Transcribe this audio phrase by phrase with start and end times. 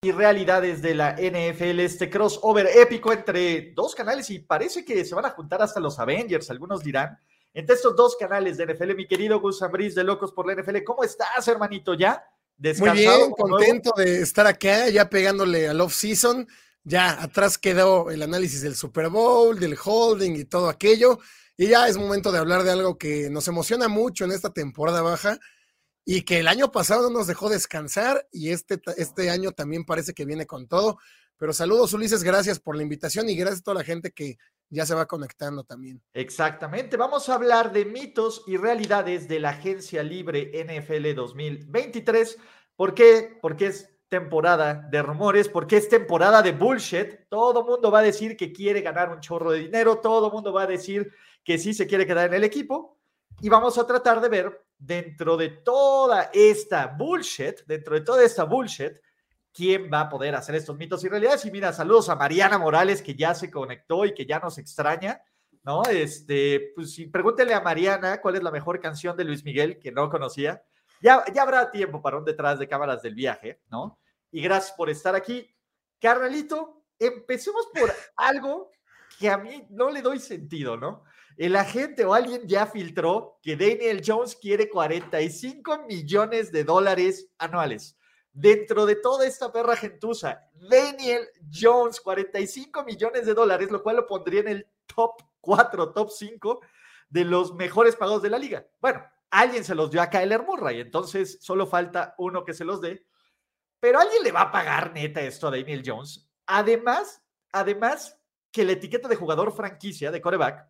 [0.00, 5.14] Y realidades de la NFL, este crossover épico entre dos canales y parece que se
[5.14, 7.18] van a juntar hasta los Avengers, algunos dirán,
[7.52, 8.94] entre estos dos canales de NFL.
[8.94, 11.94] Mi querido Gus Ambris de Locos por la NFL, ¿cómo estás, hermanito?
[11.94, 12.24] ¿Ya?
[12.78, 16.46] Muy bien, contento de estar acá, ya pegándole al off-season.
[16.84, 21.18] Ya atrás quedó el análisis del Super Bowl, del holding y todo aquello.
[21.56, 25.02] Y ya es momento de hablar de algo que nos emociona mucho en esta temporada
[25.02, 25.38] baja
[26.10, 30.14] y que el año pasado no nos dejó descansar y este, este año también parece
[30.14, 30.96] que viene con todo.
[31.36, 34.38] Pero saludos Ulises, gracias por la invitación y gracias a toda la gente que
[34.70, 36.00] ya se va conectando también.
[36.14, 42.38] Exactamente, vamos a hablar de mitos y realidades de la agencia libre NFL 2023.
[42.74, 43.36] ¿Por qué?
[43.42, 47.28] Porque es temporada de rumores, porque es temporada de bullshit.
[47.28, 50.62] Todo mundo va a decir que quiere ganar un chorro de dinero, todo mundo va
[50.62, 51.12] a decir
[51.44, 52.97] que sí se quiere quedar en el equipo.
[53.40, 58.42] Y vamos a tratar de ver dentro de toda esta bullshit, dentro de toda esta
[58.42, 58.94] bullshit,
[59.52, 61.44] quién va a poder hacer estos mitos y realidades.
[61.44, 65.22] Y mira, saludos a Mariana Morales, que ya se conectó y que ya nos extraña,
[65.62, 65.84] ¿no?
[65.84, 70.10] Este, pues pregúntele a Mariana cuál es la mejor canción de Luis Miguel, que no
[70.10, 70.64] conocía.
[71.00, 74.00] Ya, ya habrá tiempo para un detrás de cámaras del viaje, ¿no?
[74.32, 75.48] Y gracias por estar aquí.
[76.00, 78.72] Carnalito, empecemos por algo
[79.18, 81.04] que a mí no le doy sentido, ¿no?
[81.38, 87.96] El agente o alguien ya filtró que Daniel Jones quiere 45 millones de dólares anuales.
[88.32, 94.06] Dentro de toda esta perra gentuza, Daniel Jones, 45 millones de dólares, lo cual lo
[94.08, 96.60] pondría en el top 4, top 5
[97.08, 98.66] de los mejores pagos de la liga.
[98.80, 102.80] Bueno, alguien se los dio a Kyler Murray, entonces solo falta uno que se los
[102.80, 103.06] dé.
[103.78, 106.28] Pero alguien le va a pagar neta esto a Daniel Jones.
[106.46, 107.22] Además,
[107.52, 108.18] además
[108.50, 110.66] que la etiqueta de jugador franquicia de coreback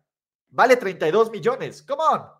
[0.49, 1.83] vale 32 millones.
[1.83, 2.39] Come on.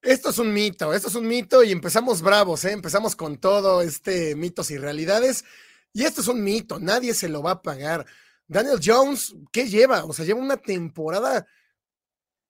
[0.00, 2.70] Esto es un mito, esto es un mito y empezamos bravos, ¿eh?
[2.70, 5.44] empezamos con todo este mitos y realidades.
[5.92, 8.06] Y esto es un mito, nadie se lo va a pagar.
[8.46, 10.04] Daniel Jones, ¿qué lleva?
[10.04, 11.46] O sea, lleva una temporada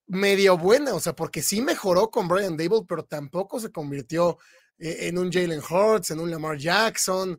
[0.07, 4.39] medio buena, o sea, porque sí mejoró con Brian Dable, pero tampoco se convirtió
[4.79, 7.39] eh, en un Jalen Hurts, en un Lamar Jackson,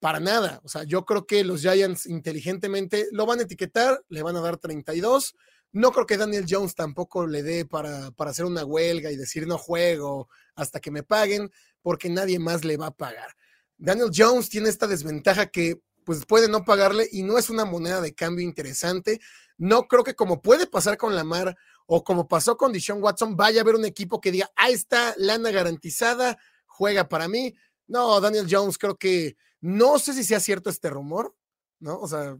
[0.00, 0.60] para nada.
[0.64, 4.40] O sea, yo creo que los Giants inteligentemente lo van a etiquetar, le van a
[4.40, 5.34] dar 32
[5.72, 9.46] no creo que Daniel Jones tampoco le dé para, para hacer una huelga y decir
[9.46, 11.50] no juego hasta que me paguen,
[11.80, 13.34] porque nadie más le va a pagar.
[13.78, 18.00] Daniel Jones tiene esta desventaja que pues puede no pagarle y no es una moneda
[18.00, 19.20] de cambio interesante.
[19.56, 21.56] No creo que como puede pasar con Lamar
[21.86, 25.14] o como pasó con Dishon Watson, vaya a haber un equipo que diga, ahí está,
[25.16, 27.54] lana garantizada, juega para mí.
[27.86, 31.34] No, Daniel Jones creo que no sé si sea cierto este rumor,
[31.78, 31.98] ¿no?
[31.98, 32.36] O sea,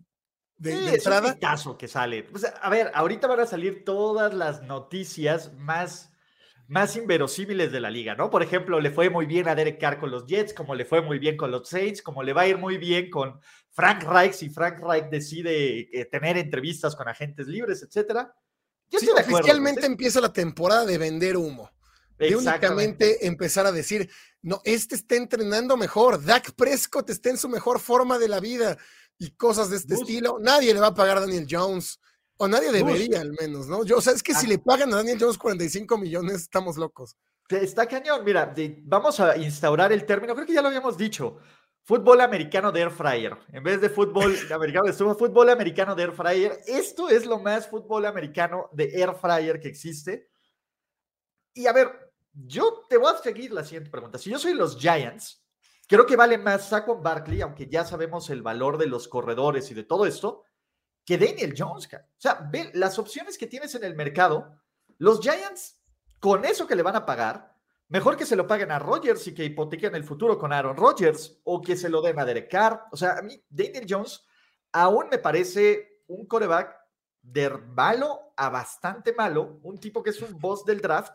[0.63, 1.37] de, entrada.
[1.55, 2.29] Es un que sale.
[2.61, 6.13] a ver, ahorita van a salir todas las noticias más,
[6.69, 8.31] más inverosímiles de la liga, ¿no?
[8.31, 11.03] Por ejemplo, le fue muy bien a Derek Carr con los Jets, como le fue
[11.03, 13.41] muy bien con los Saints, como le va a ir muy bien con
[13.71, 18.35] Frank Reich si Frank Reich decide eh, tener entrevistas con agentes libres, etcétera.
[18.91, 21.71] Yo sí, oficialmente empieza la temporada de vender humo.
[22.19, 24.09] De únicamente empezar a decir,
[24.43, 28.79] no, este está entrenando mejor, Dak Prescott está en su mejor forma de la vida
[29.23, 30.39] y cosas de este estilo.
[30.41, 32.01] Nadie le va a pagar a Daniel Jones,
[32.37, 33.85] o nadie debería al menos, ¿no?
[33.85, 37.17] Yo, o sea, es que si le pagan a Daniel Jones 45 millones, estamos locos.
[37.49, 38.53] Está cañón, mira,
[38.83, 41.39] vamos a instaurar el término, creo que ya lo habíamos dicho,
[41.85, 43.37] fútbol americano de air fryer.
[43.53, 46.61] En vez de fútbol americano de fútbol americano de air fryer.
[46.67, 50.31] Esto es lo más fútbol americano de air fryer que existe.
[51.55, 54.19] Y a ver, yo te voy a seguir la siguiente pregunta.
[54.19, 55.42] Si yo soy los Giants,
[55.89, 59.75] Creo que vale más Saquon Barkley, aunque ya sabemos el valor de los corredores y
[59.75, 60.45] de todo esto,
[61.05, 61.89] que Daniel Jones.
[61.93, 64.59] O sea, ve las opciones que tienes en el mercado.
[64.99, 65.81] Los Giants,
[66.21, 67.57] con eso que le van a pagar,
[67.89, 71.41] mejor que se lo paguen a Rodgers y que hipotequen el futuro con Aaron Rodgers
[71.45, 72.85] o que se lo den a Derek Carr.
[72.91, 74.25] O sea, a mí, Daniel Jones
[74.73, 76.75] aún me parece un coreback
[77.21, 81.15] de malo a bastante malo, un tipo que es un boss del draft,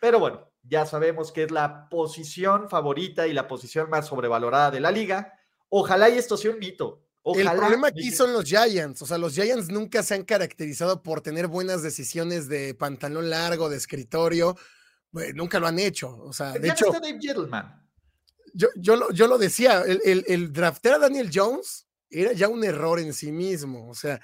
[0.00, 4.80] pero bueno, ya sabemos que es la posición favorita y la posición más sobrevalorada de
[4.80, 5.34] la liga.
[5.68, 7.04] Ojalá y esto sea un mito.
[7.24, 9.02] el problema aquí son los Giants.
[9.02, 13.68] O sea, los Giants nunca se han caracterizado por tener buenas decisiones de pantalón largo,
[13.68, 14.56] de escritorio.
[15.34, 16.16] nunca lo han hecho.
[16.22, 16.92] O sea, de hecho.
[18.54, 22.48] Yo, yo, lo, yo lo decía, el, el, el draftear a Daniel Jones era ya
[22.48, 23.88] un error en sí mismo.
[23.88, 24.20] O sea,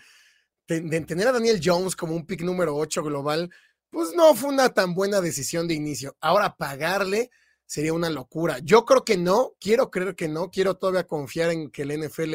[0.66, 3.50] de, tener a Daniel Jones como un pick número 8 global,
[3.94, 6.16] pues no fue una tan buena decisión de inicio.
[6.20, 7.30] Ahora pagarle
[7.64, 8.58] sería una locura.
[8.58, 12.34] Yo creo que no, quiero creer que no, quiero todavía confiar en que el NFL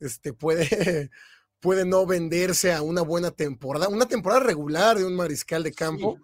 [0.00, 1.10] este, puede,
[1.60, 6.18] puede no venderse a una buena temporada, una temporada regular de un mariscal de campo.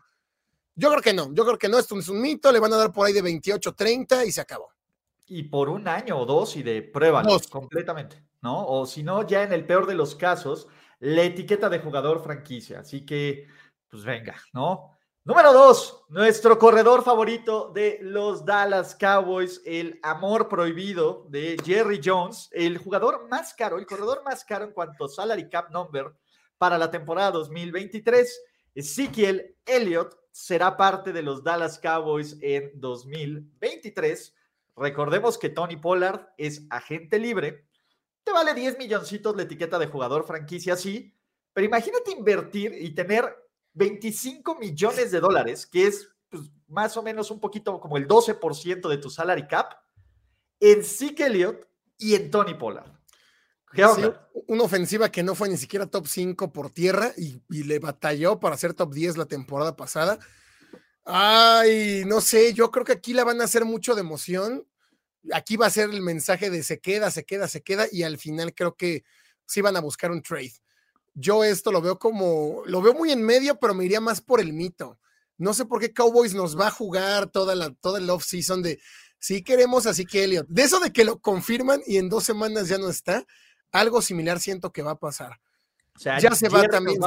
[0.74, 2.76] Yo creo que no, yo creo que no, esto es un mito, le van a
[2.76, 4.72] dar por ahí de 28, 30 y se acabó.
[5.26, 8.66] Y por un año o dos y de prueba completamente, ¿no?
[8.66, 10.68] O si no, ya en el peor de los casos,
[11.00, 12.80] la etiqueta de jugador franquicia.
[12.80, 13.46] Así que,
[13.94, 14.90] pues venga, ¿no?
[15.22, 22.48] Número dos, nuestro corredor favorito de los Dallas Cowboys, el amor prohibido de Jerry Jones,
[22.50, 26.12] el jugador más caro, el corredor más caro en cuanto a salary cap number
[26.58, 28.42] para la temporada 2023.
[28.74, 34.34] Ezekiel Elliott será parte de los Dallas Cowboys en 2023.
[34.74, 37.68] Recordemos que Tony Pollard es agente libre
[38.24, 41.14] te vale 10 milloncitos la etiqueta de jugador franquicia, sí,
[41.52, 43.43] pero imagínate invertir y tener
[43.74, 48.88] 25 millones de dólares, que es pues, más o menos un poquito como el 12%
[48.88, 49.74] de tu salary cap,
[50.60, 51.66] en Zeke Elliott
[51.98, 52.90] y en Tony Pollard.
[53.72, 53.84] ¿Qué
[54.46, 58.38] una ofensiva que no fue ni siquiera top 5 por tierra y, y, le batalló
[58.38, 60.18] para ser top 10 la temporada pasada.
[61.04, 64.64] Ay, no sé, yo creo que aquí la van a hacer mucho de emoción
[65.32, 68.18] aquí va a ser el mensaje de se queda, se queda, se queda, y al
[68.18, 69.04] final creo que
[69.46, 70.52] sí van a buscar un trade.
[71.14, 74.40] Yo esto lo veo como, lo veo muy en medio, pero me iría más por
[74.40, 74.98] el mito.
[75.36, 78.80] No sé por qué Cowboys nos va a jugar toda la, toda el off-season de
[79.18, 80.46] si queremos así que Elliot.
[80.48, 83.24] De eso de que lo confirman y en dos semanas ya no está,
[83.72, 85.40] algo similar siento que va a pasar.
[85.96, 86.98] ya se va también.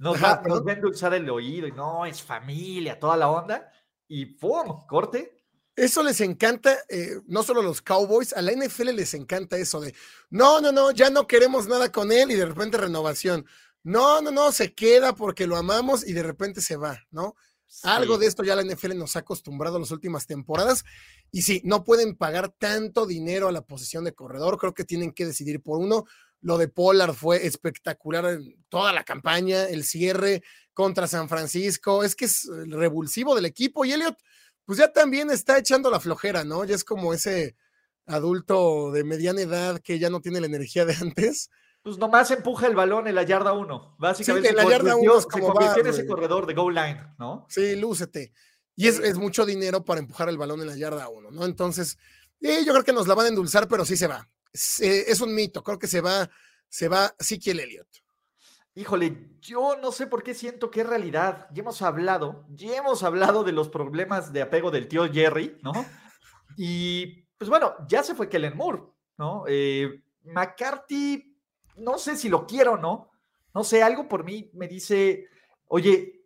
[0.00, 3.72] Nos va, nos, va, a endulzar el oído y no, es familia, toda la onda.
[4.06, 4.86] Y ¡pum!
[4.86, 5.37] Corte
[5.78, 9.80] eso les encanta, eh, no solo a los Cowboys, a la NFL les encanta eso
[9.80, 9.94] de,
[10.28, 13.46] no, no, no, ya no queremos nada con él y de repente renovación.
[13.84, 17.36] No, no, no, se queda porque lo amamos y de repente se va, ¿no?
[17.84, 20.84] Algo de esto ya la NFL nos ha acostumbrado en las últimas temporadas.
[21.30, 25.12] Y sí, no pueden pagar tanto dinero a la posición de corredor, creo que tienen
[25.12, 26.06] que decidir por uno.
[26.40, 30.42] Lo de Pollard fue espectacular en toda la campaña, el cierre
[30.72, 34.16] contra San Francisco, es que es el revulsivo del equipo y Elliot
[34.68, 36.62] pues ya también está echando la flojera, ¿no?
[36.62, 37.56] Ya es como ese
[38.04, 41.48] adulto de mediana edad que ya no tiene la energía de antes.
[41.82, 43.96] Pues nomás empuja el balón en la yarda 1.
[43.98, 47.46] Básicamente, sí, en la yarda 1 se convirtió en ese corredor de goal line, ¿no?
[47.48, 48.34] Sí, lúcete.
[48.76, 51.46] Y es, mucho dinero para empujar el balón en la yarda 1, ¿no?
[51.46, 51.96] Entonces,
[52.42, 54.28] eh, yo creo que nos la van a endulzar, pero sí se va.
[54.52, 56.28] Es, eh, es un mito, creo que se va,
[56.68, 57.14] se va
[57.46, 57.88] el Elliott.
[58.78, 61.48] Híjole, yo no sé por qué siento que es realidad.
[61.52, 65.72] Ya hemos hablado, ya hemos hablado de los problemas de apego del tío Jerry, ¿no?
[66.56, 68.82] Y pues bueno, ya se fue Kellen Moore,
[69.16, 69.42] ¿no?
[69.48, 71.36] Eh, McCarthy,
[71.78, 73.10] no sé si lo quiero o no.
[73.52, 75.26] No sé, algo por mí me dice,
[75.66, 76.22] oye,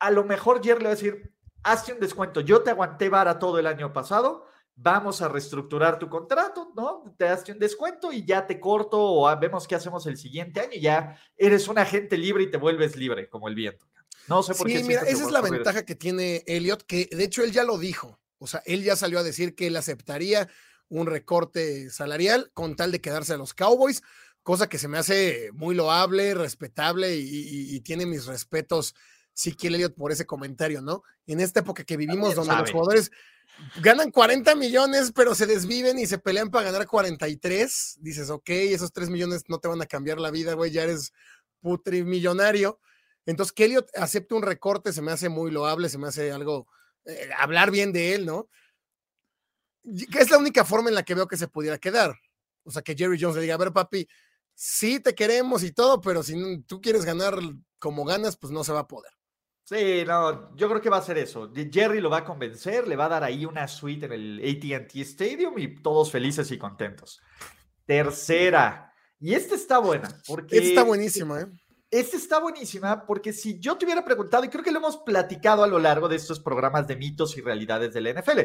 [0.00, 1.32] a lo mejor Jerry le va a decir,
[1.62, 2.40] hazte un descuento.
[2.40, 4.48] Yo te aguanté vara todo el año pasado,
[4.82, 7.14] vamos a reestructurar tu contrato, ¿no?
[7.16, 10.72] Te das un descuento y ya te corto o vemos qué hacemos el siguiente año
[10.72, 13.86] y ya eres un agente libre y te vuelves libre como el viento.
[14.28, 14.78] No sé por qué.
[14.78, 17.78] Sí, mira, esa es la ventaja que tiene Elliot, que de hecho él ya lo
[17.78, 18.20] dijo.
[18.38, 20.48] O sea, él ya salió a decir que él aceptaría
[20.88, 24.02] un recorte salarial con tal de quedarse a los Cowboys,
[24.42, 28.94] cosa que se me hace muy loable, respetable y, tiene mis respetos,
[29.32, 31.02] sí que Elliot por ese comentario, ¿no?
[31.26, 33.12] En esta época que vivimos donde los jugadores
[33.80, 37.98] ganan 40 millones, pero se desviven y se pelean para ganar 43.
[38.00, 41.12] Dices, ok, esos 3 millones no te van a cambiar la vida, güey, ya eres
[41.60, 42.80] putrimillonario.
[43.26, 46.66] Entonces, que Elliot acepte un recorte se me hace muy loable, se me hace algo,
[47.04, 48.48] eh, hablar bien de él, ¿no?
[49.84, 52.14] Es la única forma en la que veo que se pudiera quedar.
[52.64, 54.08] O sea, que Jerry Jones le diga, a ver, papi,
[54.54, 57.38] sí te queremos y todo, pero si tú quieres ganar
[57.78, 59.12] como ganas, pues no se va a poder.
[59.64, 61.52] Sí, no, yo creo que va a ser eso.
[61.54, 64.96] Jerry lo va a convencer, le va a dar ahí una suite en el ATT
[64.96, 67.20] Stadium y todos felices y contentos.
[67.86, 70.56] Tercera, y esta está buena, porque.
[70.56, 71.46] Esta está buenísima, ¿eh?
[71.92, 75.62] esta está buenísima porque si yo te hubiera preguntado, y creo que lo hemos platicado
[75.62, 78.40] a lo largo de estos programas de mitos y realidades del NFL,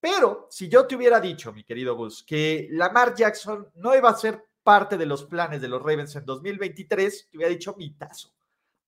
[0.00, 4.16] pero si yo te hubiera dicho, mi querido Gus, que Lamar Jackson no iba a
[4.16, 8.32] ser parte de los planes de los Ravens en 2023, te hubiera dicho mitazo.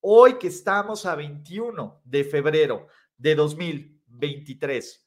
[0.07, 5.03] Hoy que estamos a 21 de febrero de 2023,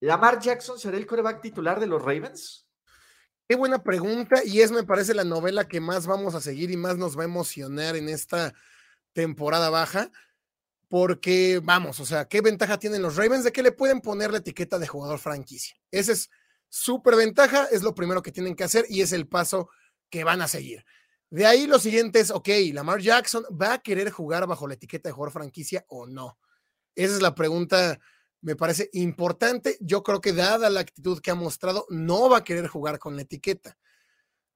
[0.00, 2.66] ¿Lamar Jackson será el coreback titular de los Ravens?
[3.48, 6.76] Qué buena pregunta y es me parece la novela que más vamos a seguir y
[6.76, 8.52] más nos va a emocionar en esta
[9.12, 10.10] temporada baja
[10.88, 14.38] porque vamos, o sea, ¿qué ventaja tienen los Ravens de que le pueden poner la
[14.38, 15.76] etiqueta de jugador franquicia?
[15.92, 16.28] Esa es
[16.68, 19.70] súper ventaja, es lo primero que tienen que hacer y es el paso
[20.08, 20.84] que van a seguir.
[21.30, 25.08] De ahí lo siguiente es, ok, Lamar Jackson va a querer jugar bajo la etiqueta
[25.08, 26.38] de jugador franquicia o no.
[26.96, 28.00] Esa es la pregunta,
[28.40, 29.78] me parece importante.
[29.80, 33.14] Yo creo que dada la actitud que ha mostrado, no va a querer jugar con
[33.14, 33.78] la etiqueta.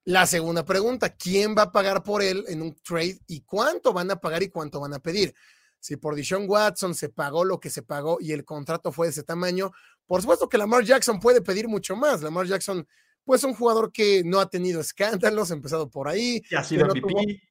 [0.05, 4.11] La segunda pregunta, ¿quién va a pagar por él en un trade y cuánto van
[4.11, 5.35] a pagar y cuánto van a pedir?
[5.79, 9.13] Si por Dishon Watson se pagó lo que se pagó y el contrato fue de
[9.13, 9.71] ese tamaño,
[10.07, 12.21] por supuesto que Lamar Jackson puede pedir mucho más.
[12.21, 12.87] Lamar Jackson
[13.25, 16.43] pues un jugador que no ha tenido escándalos, empezado por ahí.
[16.57, 17.43] ha sido MVP.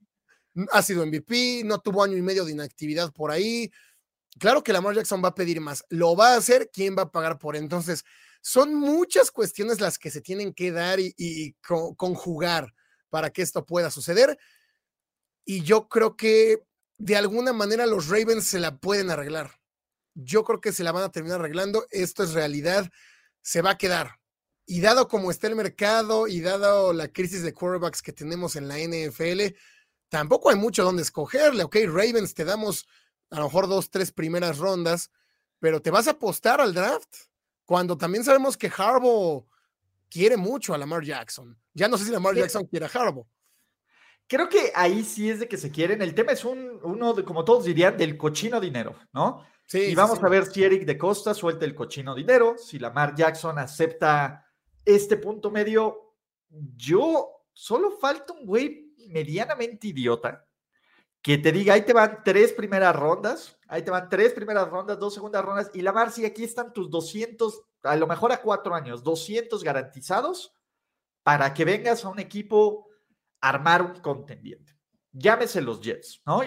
[0.72, 3.72] ha sido MVP, no tuvo año y medio de inactividad por ahí.
[4.40, 5.84] Claro que Lamar Jackson va a pedir más.
[5.90, 7.64] Lo va a hacer, ¿quién va a pagar por él?
[7.64, 8.04] Entonces,
[8.42, 11.56] son muchas cuestiones las que se tienen que dar y,
[11.96, 12.74] conjugar
[13.10, 14.38] para que esto pueda suceder.
[15.46, 16.64] Y yo creo que
[16.98, 19.60] de alguna manera los Ravens se la pueden arreglar.
[20.14, 21.86] Yo creo que se la van a terminar arreglando.
[21.90, 22.92] Esto es realidad.
[23.42, 24.20] Se va a quedar.
[24.66, 28.68] Y dado como está el mercado y dado la crisis de quarterbacks que tenemos en
[28.68, 29.56] la NFL,
[30.10, 31.64] tampoco hay mucho donde escogerle.
[31.64, 32.88] Ok, Ravens, te damos
[33.30, 35.12] a lo mejor dos, tres primeras rondas,
[35.60, 37.14] pero te vas a apostar al draft
[37.66, 39.48] cuando también sabemos que Harbaugh
[40.10, 41.58] quiere mucho a Lamar Jackson.
[41.74, 43.26] Ya no sé si Lamar Jackson quiere a Harbaugh.
[44.28, 46.02] Creo que ahí sí es de que se quieren.
[46.02, 49.46] El tema es un, uno, de, como todos dirían, del cochino dinero, ¿no?
[49.66, 49.80] Sí.
[49.80, 53.58] Y vamos a ver si Eric de Costa suelta el cochino dinero, si Lamar Jackson
[53.58, 54.43] acepta
[54.86, 56.16] este punto medio,
[56.76, 60.46] yo solo falta un güey medianamente idiota
[61.24, 65.00] que te diga, ahí te van tres primeras rondas, ahí te van tres primeras rondas,
[65.00, 68.76] dos segundas rondas, y la Marci, aquí están tus 200, a lo mejor a cuatro
[68.76, 70.54] años, 200 garantizados
[71.24, 72.90] para que vengas a un equipo
[73.40, 74.74] a armar un contendiente.
[75.14, 76.42] Llámese los Jets, ¿no?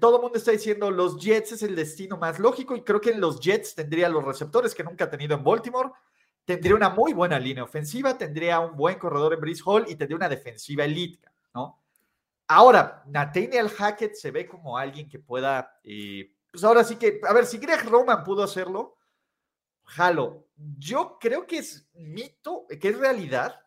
[0.00, 3.10] todo el mundo está diciendo, los Jets es el destino más lógico, y creo que
[3.10, 5.90] en los Jets tendría los receptores que nunca ha tenido en Baltimore,
[6.44, 10.16] tendría una muy buena línea ofensiva, tendría un buen corredor en Brice Hall y tendría
[10.16, 11.80] una defensiva elite, ¿no?
[12.48, 17.32] Ahora, Nathaniel Hackett se ve como alguien que pueda, eh, pues ahora sí que, a
[17.32, 18.98] ver, si Greg Roman pudo hacerlo,
[19.84, 20.48] jalo.
[20.78, 23.58] Yo creo que es mito, que es realidad,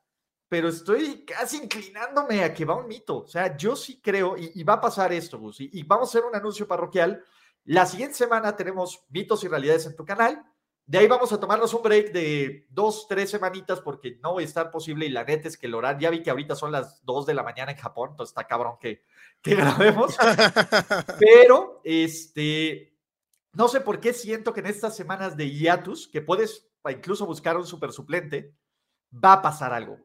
[0.47, 3.23] pero estoy casi inclinándome a que va un mito.
[3.23, 6.29] O sea, yo sí creo, y, va a pasar esto, Gus, y vamos a hacer
[6.29, 7.23] un anuncio parroquial.
[7.63, 10.45] La siguiente semana tenemos mitos y realidades en tu canal
[10.87, 14.43] de ahí vamos a tomarnos un break de dos, tres semanitas porque no va a
[14.43, 17.03] estar posible y la neta es que el horario, ya vi que ahorita son las
[17.03, 19.03] dos de la mañana en Japón, entonces está cabrón que,
[19.41, 20.15] que grabemos.
[21.19, 22.95] Pero, este,
[23.53, 27.57] no sé por qué siento que en estas semanas de hiatus, que puedes incluso buscar
[27.57, 28.53] un super suplente,
[29.11, 29.97] va a pasar algo.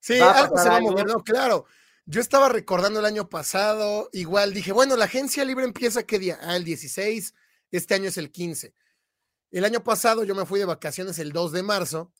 [0.00, 1.66] Sí, algo se va a mover, no, claro.
[2.04, 6.40] Yo estaba recordando el año pasado, igual dije, bueno, la agencia libre empieza qué día?
[6.42, 7.32] Ah, el 16,
[7.70, 8.74] este año es el 15
[9.50, 12.12] el año pasado yo me fui de vacaciones el 2 de marzo,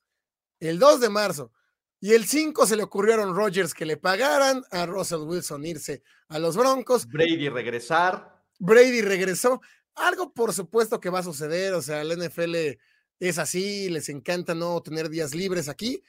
[0.58, 1.52] el 2 de marzo,
[2.00, 5.64] y el 5 se le ocurrió a Aaron Rodgers que le pagaran, a Russell Wilson
[5.66, 7.06] irse a los Broncos.
[7.06, 8.42] Brady regresar.
[8.58, 9.60] Brady regresó.
[9.94, 12.78] Algo por supuesto que va a suceder, o sea, el NFL
[13.18, 16.02] es así, les encanta no tener días libres aquí.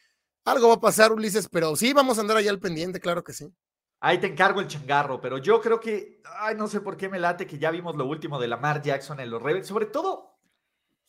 [0.46, 3.34] Algo va a pasar, Ulises, pero sí vamos a andar allá al pendiente, claro que
[3.34, 3.54] sí.
[4.00, 7.20] Ahí te encargo el changarro, pero yo creo que, ay, no sé por qué me
[7.20, 10.31] late que ya vimos lo último de Lamar Jackson en los Rebels, sobre todo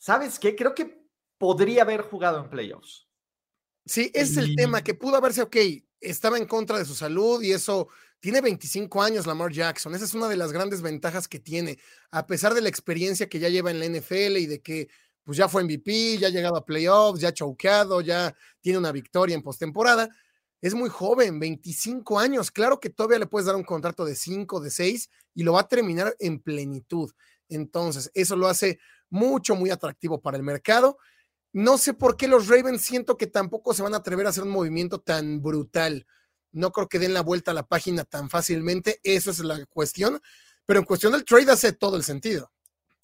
[0.03, 0.53] ¿Sabes qué?
[0.53, 1.01] Creo que
[1.37, 3.07] podría haber jugado en playoffs.
[3.85, 5.55] Sí, ese es el tema, que pudo haberse, ok,
[6.01, 7.87] estaba en contra de su salud y eso,
[8.19, 11.79] tiene 25 años Lamar Jackson, esa es una de las grandes ventajas que tiene,
[12.11, 14.89] a pesar de la experiencia que ya lleva en la NFL y de que
[15.23, 18.91] pues ya fue MVP, ya ha llegado a playoffs, ya ha choqueado, ya tiene una
[18.91, 20.09] victoria en postemporada,
[20.59, 24.59] es muy joven, 25 años, claro que todavía le puedes dar un contrato de 5,
[24.59, 27.09] de 6 y lo va a terminar en plenitud.
[27.47, 28.79] Entonces, eso lo hace
[29.13, 30.97] mucho, muy atractivo para el mercado.
[31.53, 34.43] No sé por qué los Ravens siento que tampoco se van a atrever a hacer
[34.43, 36.07] un movimiento tan brutal.
[36.51, 38.99] No creo que den la vuelta a la página tan fácilmente.
[39.03, 40.19] Eso es la cuestión.
[40.65, 42.51] Pero en cuestión del trade hace todo el sentido.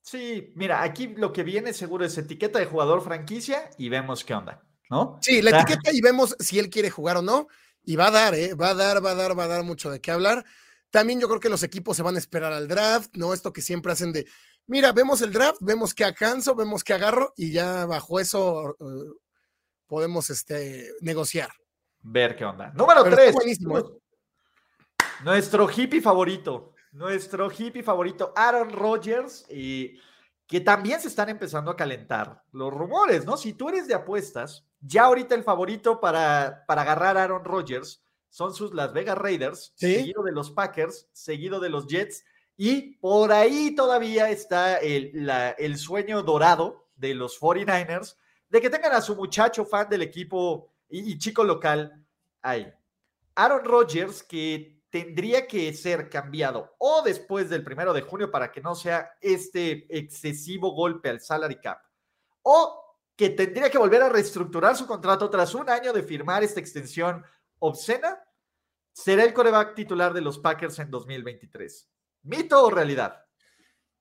[0.01, 4.33] Sí, mira, aquí lo que viene seguro es etiqueta de jugador franquicia y vemos qué
[4.33, 5.19] onda, ¿no?
[5.21, 7.47] Sí, la etiqueta y vemos si él quiere jugar o no.
[7.83, 8.55] Y va a dar, ¿eh?
[8.55, 10.45] Va a dar, va a dar, va a dar mucho de qué hablar.
[10.89, 13.33] También yo creo que los equipos se van a esperar al draft, ¿no?
[13.33, 14.25] Esto que siempre hacen de,
[14.69, 19.13] mira, vemos el draft, vemos que alcanzo, vemos que agarro y ya bajo eso uh,
[19.87, 21.49] podemos este, negociar.
[22.01, 22.71] Ver qué onda.
[22.73, 23.35] Número tres.
[23.45, 23.57] ¿eh?
[25.23, 26.73] Nuestro hippie favorito.
[26.91, 29.99] Nuestro hippie favorito, Aaron Rodgers, y
[30.47, 33.37] que también se están empezando a calentar los rumores, ¿no?
[33.37, 38.01] Si tú eres de apuestas, ya ahorita el favorito para, para agarrar a Aaron Rodgers
[38.29, 42.23] son sus Las Vegas Raiders, seguido de los Packers, seguido de los Jets,
[42.61, 48.17] y por ahí todavía está el, sueño dorado de los 49ers
[48.49, 52.05] de que tengan a su muchacho fan del equipo y, y chico local
[52.41, 52.69] ahí.
[53.35, 58.59] Aaron Rodgers, que tendría que ser cambiado o después del primero de junio para que
[58.59, 61.79] no sea este excesivo golpe al salary cap,
[62.41, 66.59] o que tendría que volver a reestructurar su contrato tras un año de firmar esta
[66.59, 67.23] extensión
[67.59, 68.21] obscena,
[68.91, 71.89] será el coreback titular de los Packers en 2023.
[72.23, 73.25] ¿Mito o realidad?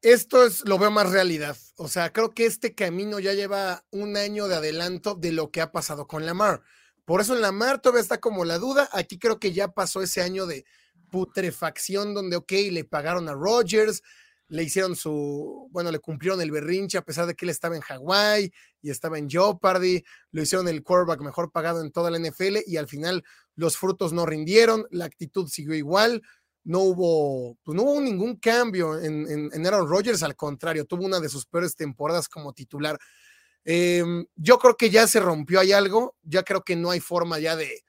[0.00, 1.56] Esto es, lo veo más realidad.
[1.76, 5.60] O sea, creo que este camino ya lleva un año de adelanto de lo que
[5.60, 6.62] ha pasado con Lamar.
[7.04, 8.88] Por eso en la Mar todavía está como la duda.
[8.92, 10.66] Aquí creo que ya pasó ese año de
[11.10, 14.02] putrefacción donde, ok, le pagaron a Rogers,
[14.48, 17.82] le hicieron su, bueno, le cumplieron el berrinche a pesar de que él estaba en
[17.82, 22.58] Hawái y estaba en Jeopardy, lo hicieron el quarterback mejor pagado en toda la NFL
[22.66, 26.22] y al final los frutos no rindieron, la actitud siguió igual,
[26.64, 31.28] no hubo, pues no hubo ningún cambio en, Aaron Rodgers, al contrario, tuvo una de
[31.28, 32.98] sus peores temporadas como titular.
[33.64, 37.38] Em, yo creo que ya se rompió hay algo, ya creo que no hay forma
[37.38, 37.84] ya de,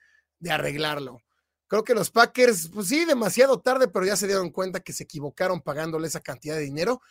[0.49, 1.21] arreglarlo.
[1.67, 5.03] Creo que los Packers, pues sí, demasiado tarde, pero ya se dieron cuenta que se
[5.03, 7.01] equivocaron pagándole esa cantidad de dinero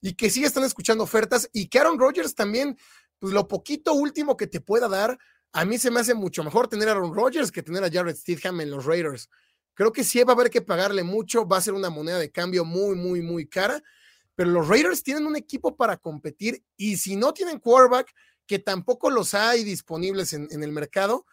[0.00, 2.76] y que sí están escuchando ofertas y que Aaron Rodgers también,
[3.18, 5.18] pues lo poquito último que te pueda dar,
[5.52, 8.16] a mí se me hace mucho mejor tener a Aaron Rodgers que tener a Jared
[8.16, 9.28] Stidham en los Raiders.
[9.78, 12.30] Creo que sí va a haber que pagarle mucho, va a ser una moneda de
[12.30, 13.82] cambio muy, muy, muy cara
[14.38, 18.14] pero los Raiders tienen un equipo para competir y si no tienen quarterback,
[18.46, 21.26] que tampoco los hay disponibles en, el mercado,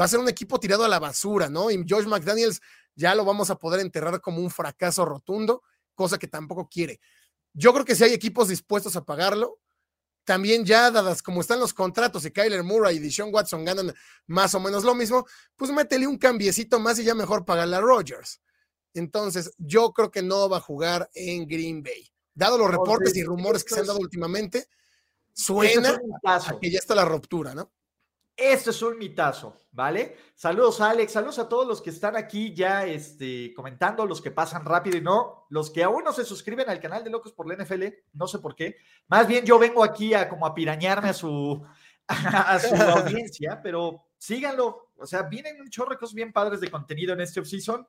[0.00, 1.72] va a ser un equipo tirado a la basura, ¿no?
[1.72, 2.60] Y Josh McDaniels
[2.94, 5.64] ya lo vamos a poder enterrar como un fracaso rotundo,
[5.96, 7.00] cosa que tampoco quiere.
[7.52, 9.58] Yo creo que si hay equipos dispuestos a pagarlo,
[10.26, 13.94] también ya dadas como están los contratos y Kyler Murray y Deshaun Watson ganan
[14.26, 15.24] más o menos lo mismo,
[15.56, 18.42] pues métele un cambiecito más y ya mejor pagarle a Rodgers.
[18.92, 23.24] Entonces, yo creo que no va a jugar en Green Bay dado los reportes y
[23.24, 24.68] rumores que se han dado últimamente,
[25.32, 27.72] suena a que ya está la ruptura, ¿no?
[28.36, 30.16] Esto es un mitazo, ¿vale?
[30.34, 34.30] Saludos a Alex, saludos a todos los que están aquí ya este, comentando, los que
[34.30, 37.48] pasan rápido y no, los que aún no se suscriben al canal de Locos por
[37.48, 38.76] la NFL, no sé por qué.
[39.08, 41.64] Más bien yo vengo aquí a como a pirañarme a su,
[42.08, 46.70] a su audiencia, pero síganlo, o sea, vienen un chorro de cosas bien padres de
[46.70, 47.86] contenido en este offseason.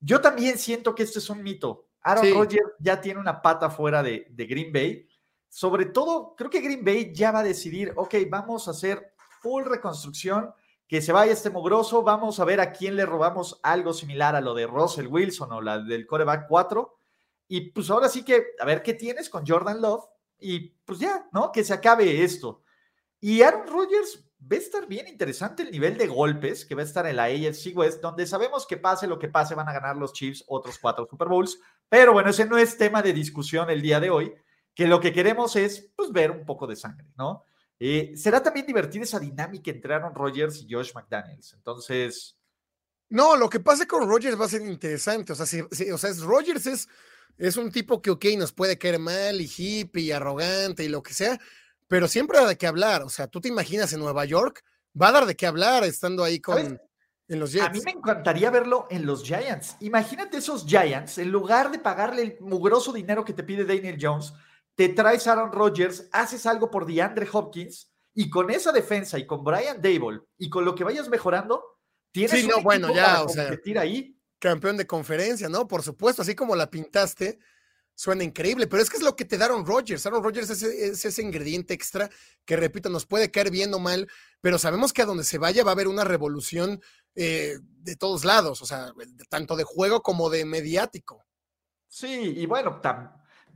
[0.00, 1.88] Yo también siento que esto es un mito.
[2.02, 5.06] Aaron Rodgers ya tiene una pata fuera de, Green Bay.
[5.48, 9.64] Sobre todo, creo que Green Bay ya va a decidir, ok, vamos a hacer full
[9.64, 10.52] reconstrucción,
[10.86, 14.40] que se vaya este mugroso, vamos a ver a quién le robamos algo similar a
[14.40, 16.96] lo de Russell Wilson o la del coreback 4.
[17.48, 20.04] Y pues ahora sí que, a ver qué tienes con Jordan Love.
[20.38, 21.52] Y pues ya, ¿no?
[21.52, 22.62] Que se acabe esto.
[23.20, 26.84] Y Aaron Rodgers va a estar bien interesante el nivel de golpes que va a
[26.84, 29.96] estar en la AFC West, donde sabemos que pase lo que pase, van a ganar
[29.96, 31.58] los Chiefs otros cuatro Super Bowls.
[31.88, 34.32] Pero bueno, ese no es tema de discusión el día de hoy,
[34.74, 37.44] que lo que queremos es pues, ver un poco de sangre, ¿no?
[37.80, 41.52] Eh, será también divertida esa dinámica entre Aaron Rodgers y Josh McDaniels.
[41.54, 42.36] Entonces.
[43.08, 45.32] No, lo que pase con Rodgers va a ser interesante.
[45.32, 46.88] O sea, si, o sea es, Rodgers es,
[47.38, 51.02] es un tipo que, ok, nos puede caer mal y hippie y arrogante y lo
[51.02, 51.38] que sea,
[51.86, 53.02] pero siempre da de qué hablar.
[53.02, 54.64] O sea, tú te imaginas en Nueva York,
[55.00, 56.78] va a dar de qué hablar estando ahí con
[57.28, 57.66] en los Jets.
[57.66, 59.76] A mí me encantaría verlo en los Giants.
[59.80, 64.32] Imagínate esos Giants, en lugar de pagarle el mugroso dinero que te pide Daniel Jones,
[64.78, 69.42] te traes Aaron Rodgers, haces algo por DeAndre Hopkins y con esa defensa y con
[69.42, 71.64] Brian Dable y con lo que vayas mejorando,
[72.12, 74.16] tienes sí, no, bueno, ya, o sea, ahí.
[74.38, 75.66] Campeón de conferencia, ¿no?
[75.66, 77.40] Por supuesto, así como la pintaste
[77.92, 80.06] suena increíble, pero es que es lo que te da Aaron Rodgers.
[80.06, 80.62] Aaron Rodgers es,
[81.04, 82.08] ese ingrediente extra
[82.44, 84.08] que, repito, nos puede caer bien o mal,
[84.40, 86.80] pero sabemos que a donde se vaya va a haber una revolución
[87.16, 88.92] eh, de todos lados, o sea,
[89.28, 91.26] tanto de juego como de mediático.
[91.88, 92.80] Sí, y bueno,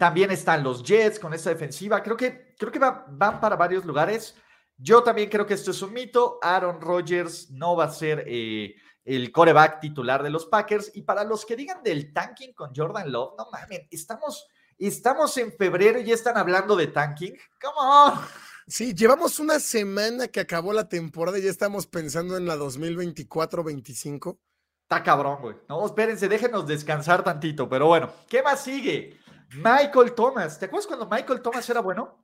[0.02, 2.02] también están los Jets con esta defensiva.
[2.02, 4.34] Creo que, creo que van para varios lugares.
[4.76, 6.40] Yo también creo que esto es un mito.
[6.42, 10.90] Aaron Rodgers no va a ser eh, el coreback titular de los Packers.
[10.96, 15.52] Y para los que digan del tanking con Jordan Love, no mames, estamos, estamos en
[15.52, 17.36] febrero y ya están hablando de tanking.
[17.62, 18.20] ¿Cómo?
[18.66, 24.36] Sí, llevamos una semana que acabó la temporada y ya estamos pensando en la 2024-25.
[24.82, 25.56] Está cabrón, güey.
[25.68, 27.68] No, espérense, déjenos descansar tantito.
[27.68, 29.21] Pero bueno, ¿qué más sigue?
[29.54, 30.58] Michael Thomas.
[30.58, 32.22] ¿Te acuerdas cuando Michael Thomas era bueno?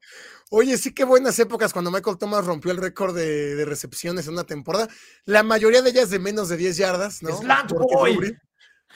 [0.51, 4.45] Oye, sí, qué buenas épocas cuando Michael Thomas rompió el récord de, recepciones en una
[4.45, 4.88] temporada.
[5.25, 7.37] La mayoría de ellas de menos de 10 yardas, ¿no?
[7.37, 8.37] Slant boy.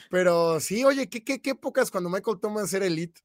[0.09, 3.21] Pero sí, oye, ¿qué, qué, qué épocas cuando Michael Thomas era elite?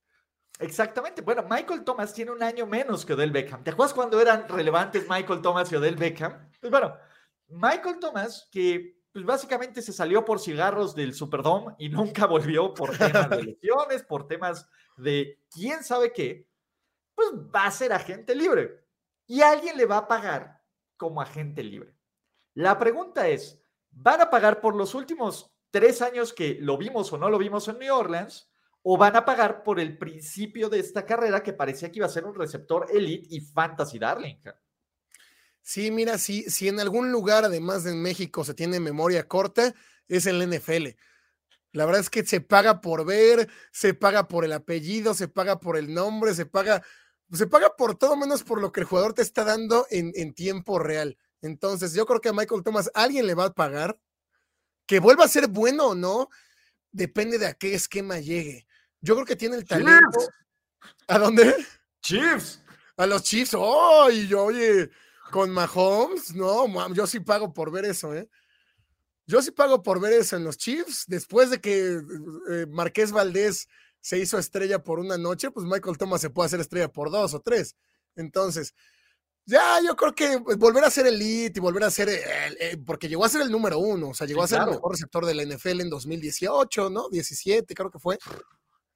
[0.59, 1.23] Exactamente.
[1.23, 3.63] Bueno, Michael Thomas tiene un año menos que Odell Beckham.
[3.63, 6.51] ¿Te acuerdas cuando eran relevantes Michael Thomas y Odell Beckham?
[6.61, 6.97] Pues bueno,
[7.49, 12.97] Michael Thomas, que pues básicamente se salió por cigarros del Superdome y nunca volvió por
[12.97, 14.67] temas de lesiones, por temas
[14.99, 16.49] de quién sabe qué,
[17.15, 18.85] pues va a ser agente libre.
[19.27, 20.63] Y alguien le va a pagar
[20.97, 21.95] como agente libre.
[22.55, 27.19] La pregunta es, ¿van a pagar por los últimos tres años que lo vimos o
[27.19, 28.51] no lo vimos en New Orleans?
[28.83, 32.11] ¿O van a pagar por el principio de esta carrera que parecía que iba a
[32.11, 34.37] ser un receptor elite y fantasy darling?
[35.61, 39.75] Sí, mira, si, si en algún lugar, además de en México, se tiene memoria corta,
[40.07, 40.97] es en la NFL.
[41.73, 45.61] La verdad es que se paga por ver, se paga por el apellido, se paga
[45.61, 46.83] por el nombre, se paga,
[47.33, 50.33] se paga por todo menos por lo que el jugador te está dando en, en
[50.33, 51.19] tiempo real.
[51.43, 53.99] Entonces, yo creo que a Michael Thomas alguien le va a pagar.
[54.87, 56.31] Que vuelva a ser bueno o no,
[56.91, 58.67] depende de a qué esquema llegue.
[59.01, 60.19] Yo creo que tiene el talento.
[61.07, 61.55] ¿A dónde?
[62.03, 62.63] Chiefs.
[62.97, 63.55] A los Chiefs.
[63.55, 64.91] Oh, y yo, oye,
[65.31, 68.29] con Mahomes, no, yo sí pago por ver eso, ¿eh?
[69.29, 71.05] Yo sí pago por ver eso en los Chiefs.
[71.07, 72.01] Después de que
[72.51, 73.69] eh, Marqués Valdés
[74.01, 77.35] se hizo estrella por una noche, pues Michael Thomas se puede hacer estrella por dos
[77.35, 77.77] o tres.
[78.17, 78.75] Entonces,
[79.45, 83.07] ya yo creo que pues, volver a ser elite y volver a ser, eh, porque
[83.07, 85.35] llegó a ser el número uno, o sea, llegó a ser el mejor receptor de
[85.35, 87.11] la NFL en 2018, ¿no?
[87.11, 88.19] 17, creo que fue.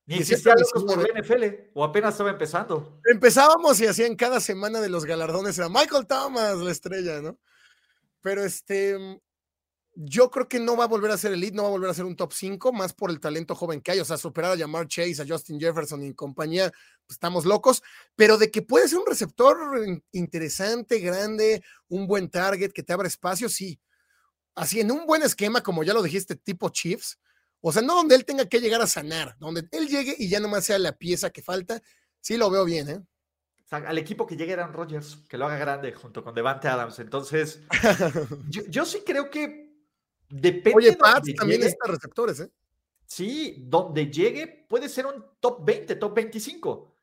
[0.06, 3.00] Ni existía por la NFL, o apenas estaba empezando.
[3.04, 7.38] Empezábamos y hacían cada semana de los galardones, era Michael Thomas, la estrella, ¿no?
[8.22, 9.20] Pero este,
[9.94, 11.94] yo creo que no va a volver a ser elite, no va a volver a
[11.94, 14.56] ser un top 5, más por el talento joven que hay, o sea, superar a
[14.56, 17.82] Jamar Chase, a Justin Jefferson y compañía, pues estamos locos,
[18.16, 19.56] pero de que puede ser un receptor
[20.12, 23.80] interesante, grande, un buen target que te abra espacio, sí.
[24.54, 27.18] Así en un buen esquema, como ya lo dijiste, tipo Chiefs,
[27.60, 30.40] o sea, no donde él tenga que llegar a sanar, donde él llegue y ya
[30.40, 31.80] nomás sea la pieza que falta.
[32.20, 33.00] Sí lo veo bien, ¿eh?
[33.70, 36.98] Al equipo que llegue Aaron Rodgers, que lo haga grande junto con Devante Adams.
[36.98, 37.62] Entonces,
[38.48, 39.61] yo, sí creo que
[40.32, 40.76] depende.
[40.76, 42.50] Oye, Pats también está receptores, ¿eh?
[43.06, 46.96] Sí, donde llegue puede ser un top 20, top 25.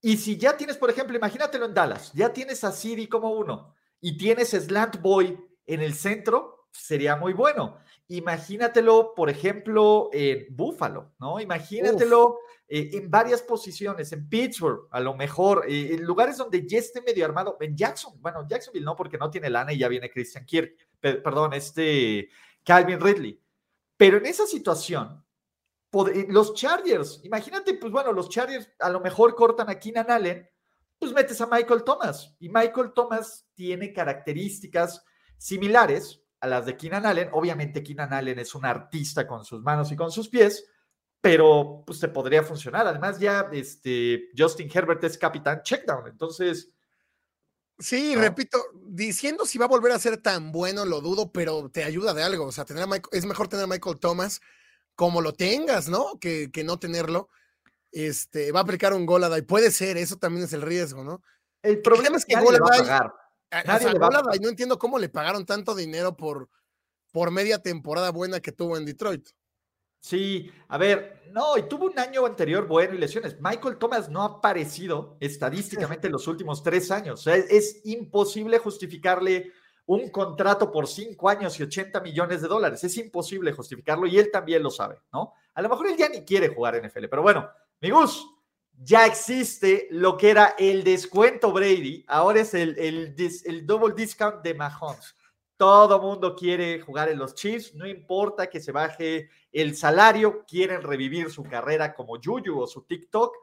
[0.00, 3.74] Y si ya tienes, por ejemplo, imagínatelo en Dallas, ya tienes a Siri como uno
[4.00, 7.76] y tienes Slant Boy en el centro, sería muy bueno.
[8.08, 11.38] Imagínatelo, por ejemplo, en Buffalo, ¿no?
[11.38, 16.78] Imagínatelo eh, en varias posiciones, en Pittsburgh, a lo mejor, eh, en lugares donde ya
[16.78, 20.10] esté medio armado, en Jackson, bueno, Jacksonville no, porque no tiene lana y ya viene
[20.10, 22.30] Christian Kirk, perdón, este
[22.64, 23.42] Calvin Ridley.
[23.96, 25.24] Pero en esa situación,
[25.92, 30.48] eh, los Chargers, imagínate, pues bueno, los Chargers a lo mejor cortan a Keenan Allen,
[30.98, 32.36] pues metes a Michael Thomas.
[32.38, 35.04] Y Michael Thomas tiene características
[35.36, 37.30] similares a las de Keenan Allen.
[37.32, 40.66] Obviamente Keenan Allen es un artista con sus manos y con sus pies,
[41.20, 42.86] pero pues te podría funcionar.
[42.86, 46.72] Además ya este, Justin Herbert es capitán checkdown, entonces...
[47.80, 51.82] Sí, repito, diciendo si va a volver a ser tan bueno, lo dudo, pero te
[51.82, 52.44] ayuda de algo.
[52.46, 54.40] O sea, tener es mejor tener a Michael Thomas
[54.94, 56.18] como lo tengas, ¿no?
[56.20, 57.30] Que, que no tenerlo.
[57.90, 61.22] Este, va a aplicar un y Puede ser, eso también es el riesgo, ¿no?
[61.62, 63.00] El problema es que Goladay,
[64.36, 66.48] y no entiendo cómo le pagaron tanto dinero por,
[67.12, 69.28] por media temporada buena que tuvo en Detroit.
[70.00, 73.40] Sí, a ver, no, y tuvo un año anterior bueno y lesiones.
[73.40, 77.26] Michael Thomas no ha aparecido estadísticamente en los últimos tres años.
[77.26, 79.52] es, imposible justificarle
[79.86, 82.82] un contrato por cinco años y 80 millones de dólares.
[82.84, 85.34] Es imposible justificarlo y él también lo sabe, ¿no?
[85.54, 88.24] A lo mejor él ya ni quiere jugar NFL, pero bueno, mi Gus,
[88.82, 94.54] ya existe lo que era el descuento Brady, ahora es el, el, double discount de
[94.54, 95.14] Mahomes.
[95.60, 100.80] Todo mundo quiere jugar en los Chiefs, no importa que se baje el salario, quieren
[100.80, 103.36] revivir su carrera como Juju o su TikTok.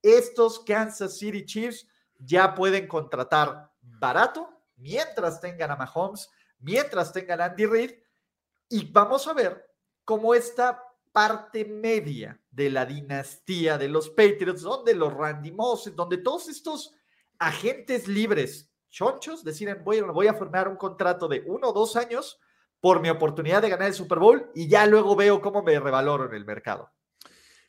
[0.00, 7.46] Estos Kansas City Chiefs ya pueden contratar barato mientras tengan a Mahomes, mientras tengan a
[7.46, 7.90] Andy Reid,
[8.68, 9.68] y vamos a ver
[10.04, 16.18] cómo esta parte media de la dinastía de los Patriots, donde los Randy Moss, donde
[16.18, 16.94] todos estos
[17.36, 22.38] agentes libres, chonchos, deciden, voy, voy a formar un contrato de uno o dos años
[22.80, 26.26] por mi oportunidad de ganar el Super Bowl y ya luego veo cómo me revaloro
[26.26, 26.92] en el mercado.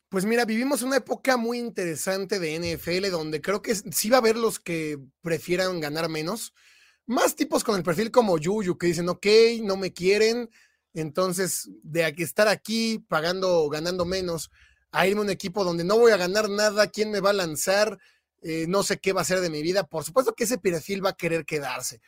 [0.07, 4.19] Pues mira, vivimos una época muy interesante de NFL donde creo que sí va a
[4.19, 6.53] haber los que prefieran ganar menos.
[7.07, 9.25] Más tipos con el perfil como Yuyu que dicen, ok,
[9.63, 10.49] no me quieren,
[10.93, 14.51] Entonces, de estar aquí pagando, ganando menos,
[14.91, 17.33] a irme a un equipo donde no voy a ganar nada, quién me va a
[17.33, 17.97] lanzar,
[18.41, 19.85] eh, no sé qué va a ser de mi vida.
[19.85, 22.01] Por supuesto que ese perfil va a querer quedarse.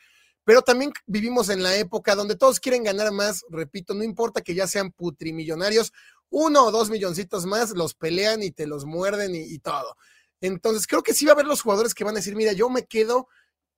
[0.48, 4.54] Pero también vivimos en la época donde todos quieren ganar más, repito, no importa que
[4.54, 5.92] ya sean putrimillonarios,
[6.30, 9.94] uno o dos milloncitos más los pelean y te los muerden y, todo.
[10.40, 12.70] Entonces creo que sí va a haber los jugadores que van a decir, mira, yo
[12.70, 13.28] me quedo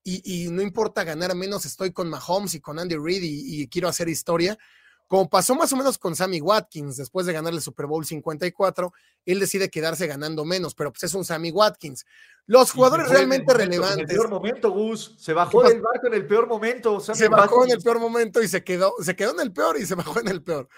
[0.05, 4.09] y, no importa ganar menos, estoy con Mahomes y con Andy Reid y, quiero hacer
[4.09, 4.57] historia.
[5.11, 8.93] Como pasó más o menos con Sammy Watkins después de ganar el Super Bowl 54,
[9.27, 12.07] él decide quedarse ganando menos, pero pues es un Sammy Watkins.
[12.47, 14.05] Los jugadores realmente relevantes.
[14.05, 17.01] En el peor momento, Gus, se bajó del barco en el peor momento.
[17.01, 19.85] se bajó en el peor momento y se quedó, se quedó en el peor y
[19.85, 20.69] se bajó en el peor.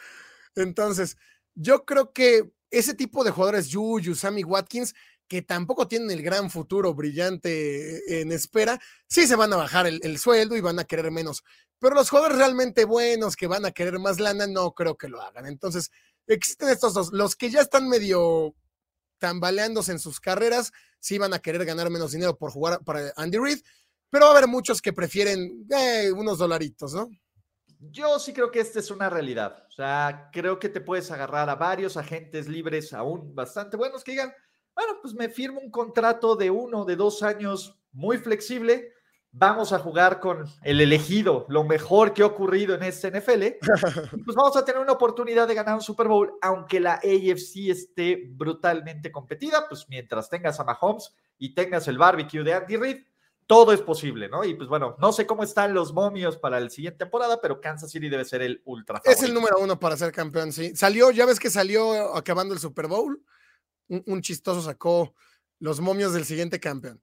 [0.54, 1.18] Entonces,
[1.54, 4.94] yo creo que ese tipo de jugadores, Juju, Sammy Watkins,
[5.32, 10.18] que tampoco tienen el gran futuro brillante en espera, sí se van a bajar el,
[10.18, 11.42] sueldo y van a querer menos.
[11.78, 15.22] Pero los jugadores realmente buenos que van a querer más lana, no creo que lo
[15.22, 15.46] hagan.
[15.46, 15.90] Entonces,
[16.26, 17.14] existen estos dos.
[17.14, 18.54] Los que ya están medio
[19.16, 23.38] tambaleándose en sus carreras, sí van a querer ganar menos dinero por jugar para Andy
[23.38, 23.62] Reid,
[24.10, 27.08] pero va a haber muchos que prefieren eh, unos dolaritos, ¿no?
[27.80, 29.64] Yo sí creo que esta es una realidad.
[29.66, 34.10] O sea, creo que te puedes agarrar a varios agentes libres aún bastante buenos que
[34.10, 34.34] digan,
[34.74, 38.92] bueno, pues me firmo un contrato de uno, de dos años muy flexible.
[39.34, 43.58] Vamos a jugar con el elegido, lo mejor que ha ocurrido en este NFL.
[44.24, 48.28] pues vamos a tener una oportunidad de ganar un Super Bowl, aunque la AFC esté
[48.30, 52.98] brutalmente competida, pues mientras tengas a Mahomes y tengas el barbecue de Andy Reid,
[53.46, 54.44] todo es posible, ¿no?
[54.44, 57.90] Y pues bueno, no sé cómo están los momios para la siguiente temporada, pero Kansas
[57.90, 58.98] City debe ser el ultra.
[58.98, 59.22] Favorito.
[59.22, 60.74] Es el número uno para ser campeón, sí.
[60.76, 63.22] Salió, ya ves que salió acabando el Super Bowl,
[64.06, 65.14] un, chistoso sacó
[65.58, 67.00] los momios del siguiente campeón.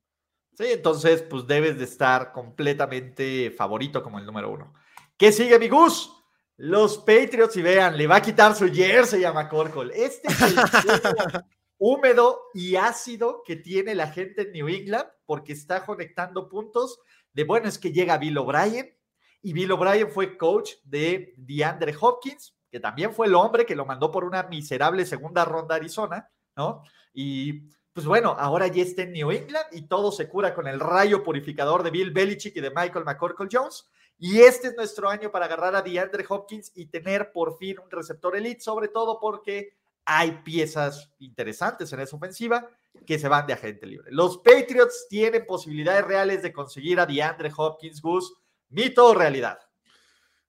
[0.58, 4.73] Sí, entonces pues debes de estar completamente favorito como el número uno.
[5.17, 6.12] ¿Qué sigue, mi Gus?
[6.58, 9.93] Los Patriots, y vean, le va a quitar su jersey a McCorkle.
[9.95, 10.56] Este es el
[11.78, 16.99] húmedo y ácido que tiene la gente en New England porque está conectando puntos
[17.32, 18.93] de, bueno, es que llega Bill O'Brien
[19.41, 23.86] y Bill O'Brien fue coach de DeAndre Hopkins, que también fue el hombre que lo
[23.86, 26.84] mandó por una miserable segunda ronda a Arizona, ¿no?
[27.13, 30.80] Y pues bueno, ahora ya está en New England y todo se cura con el
[30.80, 33.89] rayo purificador de Bill Belichick y de Michael McCorkle Jones.
[34.17, 37.89] Y este es nuestro año para agarrar a DeAndre Hopkins y tener por fin un
[37.89, 42.67] receptor elite, sobre todo porque hay piezas interesantes en esa ofensiva
[43.06, 44.12] que se van de agente libre.
[44.12, 48.34] Los Patriots tienen posibilidades reales de conseguir a DeAndre Hopkins, Gus.
[48.67, 49.58] ¿Mito o realidad?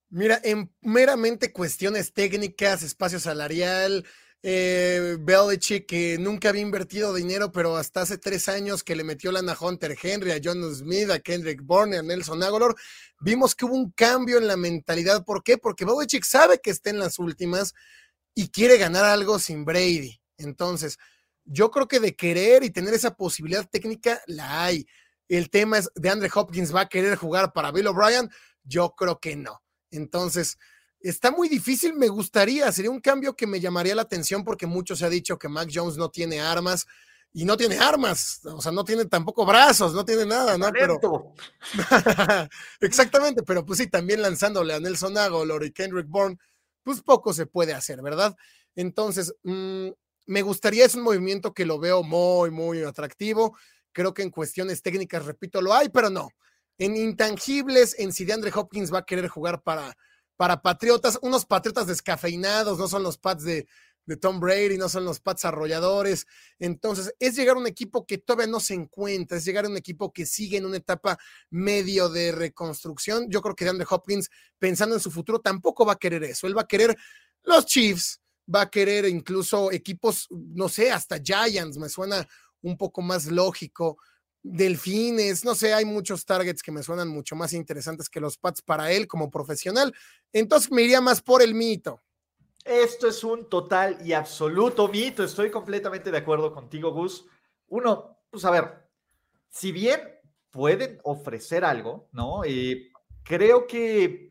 [0.08, 4.04] Mira, en meramente cuestiones técnicas, espacio salarial,
[4.42, 9.32] eh, Belichick, que nunca había invertido dinero, pero hasta hace tres años que le metió
[9.32, 12.74] lana a Hunter Henry, a John Smith, a Kendrick Bourne, a Nelson Aguilar,
[13.20, 15.24] vimos que hubo un cambio en la mentalidad.
[15.24, 15.58] ¿Por qué?
[15.58, 17.74] Porque Belichick sabe que está en las últimas,
[18.34, 20.20] y quiere ganar algo sin Brady.
[20.38, 20.98] Entonces,
[21.44, 24.86] yo creo que de querer y tener esa posibilidad técnica la hay.
[25.28, 28.30] El tema es, ¿de Andre Hopkins va a querer jugar para Bill O'Brien?
[28.62, 29.62] Yo creo que no.
[29.90, 30.58] Entonces,
[31.00, 34.94] está muy difícil, me gustaría, sería un cambio que me llamaría la atención porque mucho
[34.96, 36.86] se ha dicho que Mac Jones no tiene armas
[37.32, 40.70] y no tiene armas, o sea, no tiene tampoco brazos, no tiene nada, ¿no?
[40.72, 40.98] Pero...
[42.80, 46.36] Exactamente, pero pues sí, también lanzándole a Nelson Aguilar y Kendrick Bourne,
[46.82, 48.36] pues poco se puede hacer, ¿verdad?
[48.74, 49.90] Entonces, mm,
[50.26, 53.56] me gustaría, es un movimiento que lo veo muy, muy atractivo.
[53.92, 56.28] Creo que en cuestiones técnicas, repito, lo hay, pero no.
[56.78, 59.96] En intangibles, en si DeAndre Hopkins va a querer jugar para,
[60.40, 63.68] para Patriotas, unos Patriotas descafeinados, no son los Pats de,
[64.22, 66.26] Tom Brady, no son los Pats arrolladores.
[66.58, 69.76] Entonces, es llegar a un equipo que todavía no se encuentra, es llegar a un
[69.76, 71.18] equipo que sigue en una etapa
[71.50, 73.26] medio de reconstrucción.
[73.28, 76.46] Yo creo que DeAndre Hopkins, pensando en su futuro, tampoco va a querer eso.
[76.46, 76.96] Él va a querer
[77.42, 78.22] los Chiefs,
[78.52, 82.26] va a querer incluso equipos, no sé, hasta Giants, me suena
[82.62, 83.98] un poco más lógico.
[84.42, 88.62] Delfines, no sé, hay muchos targets que me suenan mucho más interesantes que los Pats
[88.62, 89.94] para él como profesional.
[90.32, 92.00] Entonces me iría más por el mito.
[92.64, 95.24] Esto es un total y absoluto mito.
[95.24, 97.26] Estoy completamente de acuerdo contigo, Gus.
[97.68, 98.88] Uno, pues a ver,
[99.48, 100.00] si bien
[100.50, 102.42] pueden ofrecer algo, ¿no?
[102.44, 102.90] Eh,
[103.22, 104.30] creo que,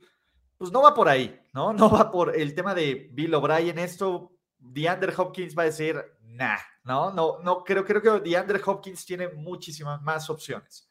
[0.57, 1.73] pues no va por ahí, ¿no?
[1.73, 3.79] No va por el tema de Bill O'Brien.
[3.79, 6.03] Esto, DeAndre Hopkins va a decir,
[6.39, 7.11] nah, ¿no?
[7.11, 10.87] No, no, creo, creo que DeAndre Hopkins tiene muchísimas más opciones.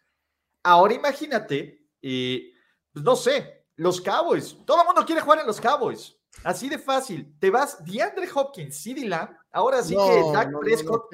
[0.62, 2.52] Ahora imagínate, eh,
[2.92, 4.56] pues no sé, los Cowboys.
[4.66, 6.14] Todo el mundo quiere jugar en los Cowboys.
[6.44, 7.34] Así de fácil.
[7.38, 9.30] Te vas DeAndre Hopkins, Lamb.
[9.50, 11.08] Ahora sí que Dak Prescott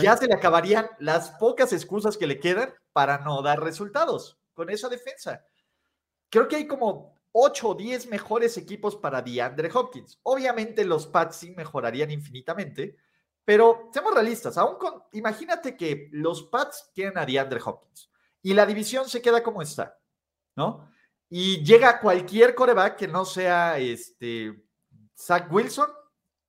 [0.00, 0.16] ya ¿eh?
[0.16, 4.88] se le acabarían las pocas excusas que le quedan para no dar resultados con esa
[4.88, 5.44] defensa.
[6.30, 10.18] Creo que hay como 8 o 10 mejores equipos para DeAndre Hopkins.
[10.22, 12.96] Obviamente los Pats sí mejorarían infinitamente,
[13.44, 18.10] pero seamos realistas, aún con, imagínate que los Pats tienen a DeAndre Hopkins
[18.42, 19.98] y la división se queda como está,
[20.56, 20.90] ¿no?
[21.28, 24.64] Y llega cualquier coreback que no sea este
[25.16, 25.88] Zach Wilson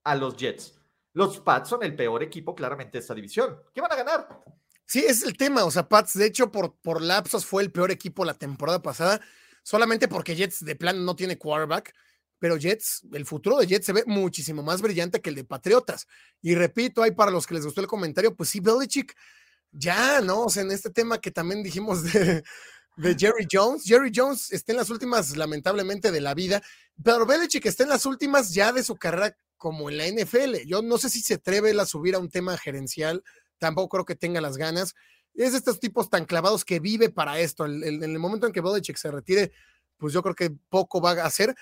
[0.03, 0.79] a los Jets.
[1.13, 3.61] Los Pats son el peor equipo claramente de esta división.
[3.73, 4.43] ¿Qué van a ganar?
[4.85, 5.65] Sí, es el tema.
[5.65, 9.21] O sea, Pats, de hecho, por, por lapsos fue el peor equipo la temporada pasada
[9.63, 11.93] solamente porque Jets de plan no tiene quarterback,
[12.41, 16.07] pero Jets, el futuro de Jets se ve muchísimo más brillante que el de Patriotas.
[16.41, 19.15] Y repito, hay para los que les gustó el comentario, pues sí, Belichick,
[19.71, 20.45] ya, ¿no?
[20.45, 22.43] O sea, en este tema que también dijimos de,
[22.97, 26.63] de Jerry Jones, Jerry Jones está en las últimas, lamentablemente, de la vida,
[27.03, 30.65] pero Belichick está en las últimas ya de su carrera como en la NFL.
[30.65, 33.23] Yo no sé si se atreve a subir a un tema gerencial,
[33.59, 34.95] tampoco creo que tenga las ganas
[35.33, 37.65] es de estos tipos tan clavados que vive para esto.
[37.65, 39.51] En el, momento en que Belichick se retire,
[39.97, 41.55] pues yo creo que poco va a hacer,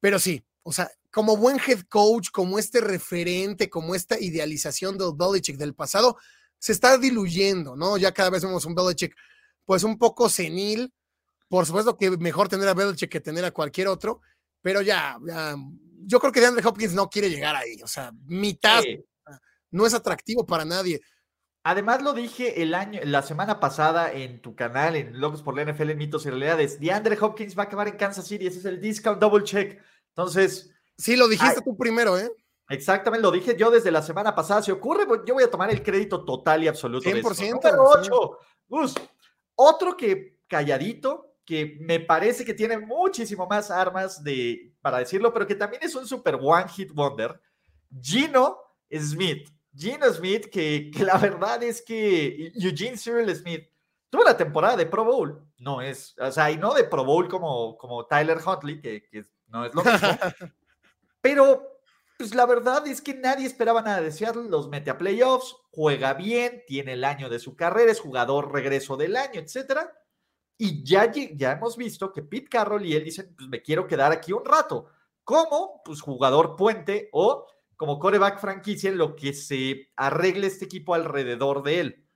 [0.00, 5.12] pero sí, o sea, como buen head coach, como este referente, como esta idealización del
[5.16, 6.16] Belichick del pasado,
[6.58, 7.96] se está diluyendo, ¿no?
[7.96, 9.14] Ya cada vez vemos un Belichick,
[9.64, 10.92] pues un poco senil.
[11.48, 14.20] Por supuesto que mejor tener a Belichick que tener a cualquier otro,
[14.60, 15.16] pero ya,
[16.04, 18.82] yo creo que DeAndre Hopkins no quiere llegar ahí, o sea, mitad
[19.70, 21.00] no es atractivo para nadie.
[21.68, 25.64] Además lo dije el año, la semana pasada en tu canal, en Logos por la
[25.64, 26.78] NFL, en Mitos y Realidades.
[26.78, 28.46] DeAndre Hopkins va a acabar en Kansas City.
[28.46, 29.82] Ese es el discount double check.
[30.10, 30.70] Entonces.
[30.96, 32.30] Sí, lo dijiste tú primero, ¿eh?
[32.68, 34.62] Exactamente, lo dije yo desde la semana pasada.
[34.62, 37.10] Si ocurre, yo voy a tomar el crédito total y absoluto.
[37.10, 37.60] 100%.
[37.60, 37.72] De
[38.68, 38.98] 8.
[39.56, 45.48] otro que calladito, que me parece que tiene muchísimo más armas de, para decirlo, pero
[45.48, 47.40] que también es un super one hit wonder.
[48.00, 48.56] Gino
[48.88, 49.55] Smith.
[49.76, 53.68] Gino Smith, que, la verdad es que Eugene Cyril Smith
[54.08, 57.28] tuvo la temporada de Pro Bowl, no es, o sea, y no de Pro Bowl
[57.28, 59.02] como, como Tyler Huntley, que,
[59.48, 60.08] no es lo mismo,
[61.20, 61.76] pero
[62.16, 66.14] pues la verdad es que nadie esperaba nada de Seattle, los mete a playoffs, juega
[66.14, 69.92] bien, tiene el año de su carrera, es jugador regreso del año, etcétera.
[70.56, 74.12] Y ya, ya hemos visto que Pete Carroll y él dicen, pues me quiero quedar
[74.12, 74.86] aquí un rato.
[75.24, 80.94] como Pues jugador puente o como coreback franquicia en lo que se arregle este equipo
[80.94, 82.06] alrededor de él.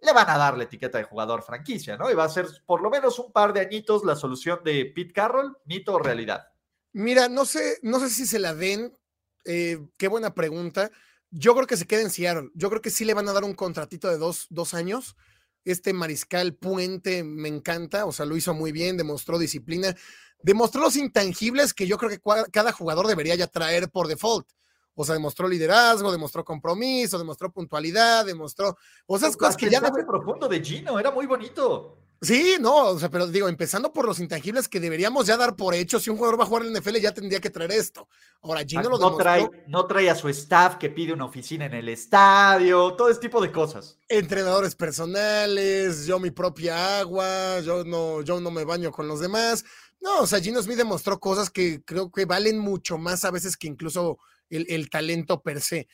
[0.00, 2.10] Le van a dar la etiqueta de jugador franquicia, ¿no?
[2.10, 5.12] Y va a ser por lo menos un par de añitos la solución de Pete
[5.12, 6.48] Carroll, mito o realidad.
[6.92, 8.96] Mira, no sé, no sé si se la den.
[9.44, 10.90] Eh, qué buena pregunta.
[11.30, 12.50] Yo creo que se queda en Seattle.
[12.54, 15.16] Yo creo que sí le van a dar un contratito de dos, dos años.
[15.64, 19.96] Este mariscal Puente me encanta, o sea, lo hizo muy bien, demostró disciplina,
[20.42, 22.20] demostró los intangibles que yo creo que
[22.52, 24.46] cada jugador debería ya traer por default
[24.94, 28.76] o sea, demostró liderazgo, demostró compromiso, demostró puntualidad, demostró,
[29.06, 31.98] o sea, cosas que ya no fue profundo de Gino, era muy bonito.
[32.24, 35.74] Sí, no, o sea, pero digo, empezando por los intangibles que deberíamos ya dar por
[35.74, 38.08] hecho, si un jugador va a jugar en el NFL ya tendría que traer esto.
[38.40, 41.66] Ahora, Gino ah, lo no Trae, no trae a su staff que pide una oficina
[41.66, 43.98] en el estadio, todo ese tipo de cosas.
[44.08, 49.62] Entrenadores personales, yo mi propia agua, yo no, yo no me baño con los demás.
[50.00, 53.54] No, o sea, Gino Smith demostró cosas que creo que valen mucho más a veces
[53.56, 54.18] que incluso
[54.50, 55.88] el, talento per se.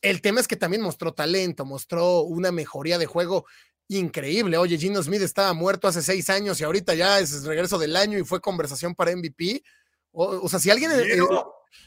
[0.00, 3.46] El tema es que también mostró talento, mostró una mejoría de juego
[3.88, 4.56] increíble.
[4.56, 7.96] Oye, Gino Smith estaba muerto hace seis años y ahorita ya es el regreso del
[7.96, 9.62] año y fue conversación para MVP.
[10.12, 11.18] O, sea, si alguien, eh,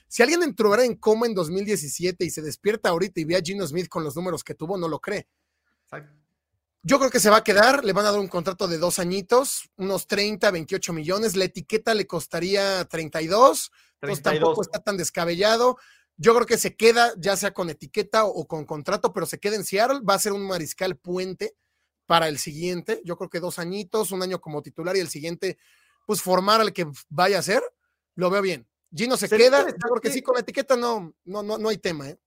[0.07, 3.67] si alguien entró en coma en 2017 y se despierta ahorita y ve a Gino
[3.67, 5.27] Smith con los números que tuvo, no lo cree.
[6.87, 8.99] Yo creo que se va a quedar, le van a dar un contrato de dos
[8.99, 11.35] añitos, unos 30, 28 millones.
[11.35, 13.71] La etiqueta le costaría 32, 32.
[14.01, 15.77] Entonces tampoco está tan descabellado.
[16.17, 19.55] Yo creo que se queda, ya sea con etiqueta o con contrato, pero se queda
[19.55, 20.01] en Seattle.
[20.07, 21.55] Va a ser un mariscal puente
[22.05, 23.01] para el siguiente.
[23.03, 25.57] Yo creo que dos añitos, un año como titular y el siguiente,
[26.05, 27.61] pues formar al que vaya a ser.
[28.15, 28.67] Lo veo bien.
[28.93, 32.09] Gino se queda, porque sí, con la etiqueta no, no, no, no hay tema.
[32.09, 32.17] ¿eh?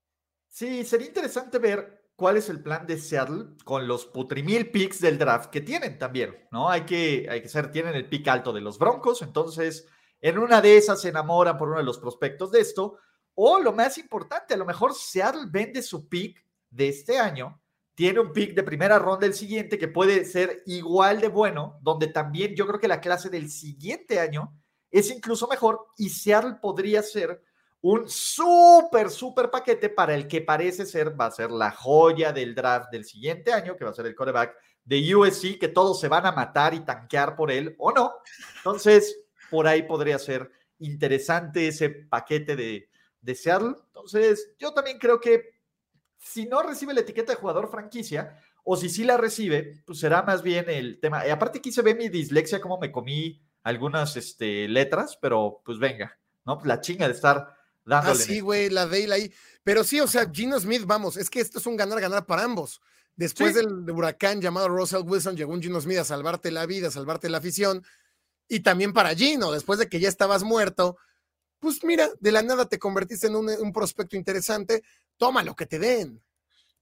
[0.47, 5.17] Sí, sería interesante ver cuál es el plan de Seattle con los putrimil picks del
[5.17, 6.69] draft que tienen también, ¿no?
[6.69, 9.87] Hay que, hay que ser, tienen el pick alto de los Broncos, entonces
[10.19, 12.97] en una de esas se enamoran por uno de los prospectos de esto,
[13.41, 17.57] o lo más importante, a lo mejor Seattle vende su pick de este año,
[17.95, 22.07] tiene un pick de primera ronda del siguiente que puede ser igual de bueno, donde
[22.07, 24.53] también yo creo que la clase del siguiente año
[24.91, 27.41] es incluso mejor y Seattle podría ser
[27.79, 32.53] un súper, súper paquete para el que parece ser, va a ser la joya del
[32.53, 34.53] draft del siguiente año, que va a ser el quarterback
[34.83, 38.15] de USC, que todos se van a matar y tanquear por él, o no.
[38.57, 39.17] Entonces,
[39.49, 42.88] por ahí podría ser interesante ese paquete de,
[43.21, 43.75] de Seattle.
[43.87, 45.59] Entonces, yo también creo que
[46.17, 50.21] si no recibe la etiqueta de jugador franquicia, o si sí la recibe, pues será
[50.21, 51.25] más bien el tema.
[51.25, 55.79] Y aparte aquí se ve mi dislexia, como me comí algunas este, letras, pero pues
[55.79, 56.57] venga, ¿no?
[56.57, 57.55] Pues la chinga de estar
[57.85, 58.19] dándole.
[58.19, 59.33] Ah, sí, güey, la Dale ahí.
[59.63, 62.81] Pero sí, o sea, Gino Smith, vamos, es que esto es un ganar-ganar para ambos.
[63.15, 66.91] Después del huracán llamado Russell Wilson, llegó un Gino Smith a salvarte la vida, a
[66.91, 67.83] salvarte la afición.
[68.47, 70.97] Y también para Gino, después de que ya estabas muerto,
[71.59, 74.83] pues mira, de la nada te convertiste en un, un prospecto interesante,
[75.17, 76.21] toma lo que te den.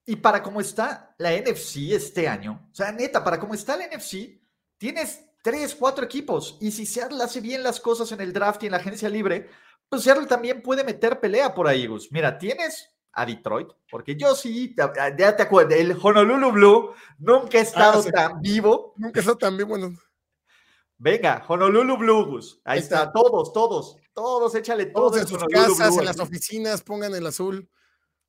[0.06, 3.86] Y para cómo está la NFC este año, o sea, neta, para cómo está la
[3.86, 4.40] NFC,
[4.78, 6.56] tienes tres, cuatro equipos.
[6.60, 9.50] Y si Seattle hace bien las cosas en el draft y en la agencia libre,
[9.88, 12.10] pues Seattle también puede meter pelea por ahí, Gus.
[12.12, 17.62] Mira, tienes a Detroit, porque yo sí, ya te acuerdas, el Honolulu Blue nunca ha
[17.62, 18.94] estado ah, tan vivo.
[18.96, 19.94] Nunca ha estado tan vivo, bueno.
[20.98, 22.60] Venga, Honolulu Blue, Gus.
[22.64, 23.12] Ahí, está.
[23.12, 25.16] todos, todos, todos, échale todos.
[25.16, 27.68] en sus casas, en las oficinas, pongan el azul.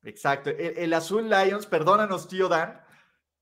[0.04, 2.80] Exacto, el, azul Lions, perdónanos, tío Dan,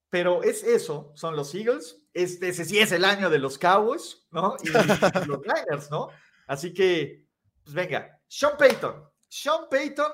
[0.09, 4.27] pero es eso, son los Eagles, este, ese sí es el año de los Cowboys,
[4.31, 4.57] ¿no?
[4.65, 4.69] Y
[5.29, 6.09] los Niners, ¿no?
[6.47, 7.27] Así que,
[7.63, 10.11] pues venga, Sean Payton, Sean Payton,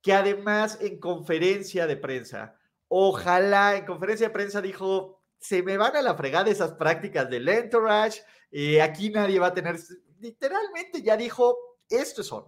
[0.00, 2.56] que además en conferencia de prensa,
[2.88, 7.46] ojalá en conferencia de prensa dijo, se me van a la fregada esas prácticas del
[7.46, 9.78] entourage, eh, aquí nadie va a tener,
[10.18, 12.44] literalmente ya dijo, esto son.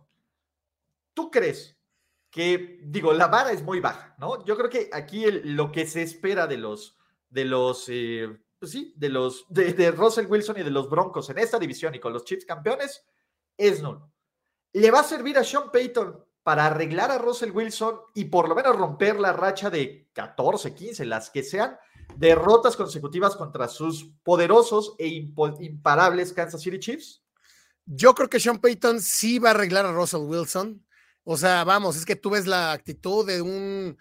[1.14, 1.76] ¿Tú crees
[2.30, 4.44] que, digo, la vara es muy baja, ¿no?
[4.44, 6.98] Yo creo que aquí lo que se espera de los,
[7.30, 8.28] de los, eh,
[8.58, 11.94] pues sí, de los, de, de, Russell Wilson y de los Broncos en esta división
[11.94, 13.04] y con los Chiefs campeones,
[13.56, 14.12] es nulo.
[14.72, 18.54] ¿Le va a servir a Sean Payton para arreglar a Russell Wilson y por lo
[18.54, 21.76] menos romper la racha de 14, 15, las que sean,
[22.16, 27.25] derrotas consecutivas contra sus poderosos e imparables Kansas City Chiefs?
[27.86, 30.84] Yo creo que Sean Payton sí va a arreglar a Russell Wilson.
[31.24, 33.96] O sea, vamos, es que tú ves la actitud de un,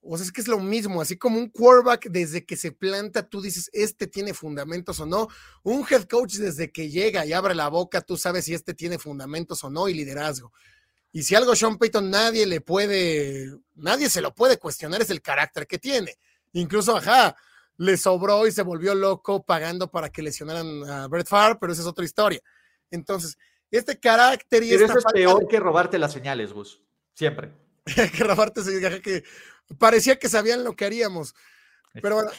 [0.00, 3.28] o sea, es que es lo mismo, así como un quarterback desde que se planta,
[3.28, 5.28] tú dices, este tiene fundamentos o no.
[5.64, 8.98] Un head coach desde que llega y abre la boca, tú sabes si este tiene
[8.98, 10.52] fundamentos o no y liderazgo.
[11.12, 15.20] Y si algo Sean Payton nadie le puede, nadie se lo puede cuestionar, es el
[15.20, 16.14] carácter que tiene.
[16.52, 17.36] Incluso, ajá,
[17.76, 21.82] le sobró y se volvió loco pagando para que lesionaran a Brett Favre, pero esa
[21.82, 22.40] es otra historia.
[22.90, 23.36] Entonces,
[23.70, 26.82] este carácter y Pero eso es peor que robarte las señales, Gus.
[27.14, 27.52] Siempre.
[28.16, 29.24] que robarte señales, que
[29.78, 31.34] parecía que sabían lo que haríamos.
[32.00, 32.30] Pero bueno,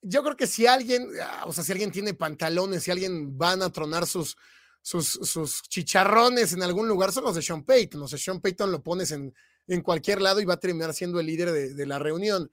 [0.00, 3.62] yo creo que si alguien, ah, o sea, si alguien tiene pantalones, si alguien van
[3.62, 4.36] a tronar sus,
[4.80, 8.02] sus, sus chicharrones en algún lugar, son los de Sean Payton.
[8.02, 9.34] O sea, Sean Payton lo pones en,
[9.68, 12.50] en cualquier lado y va a terminar siendo el líder de, de la reunión.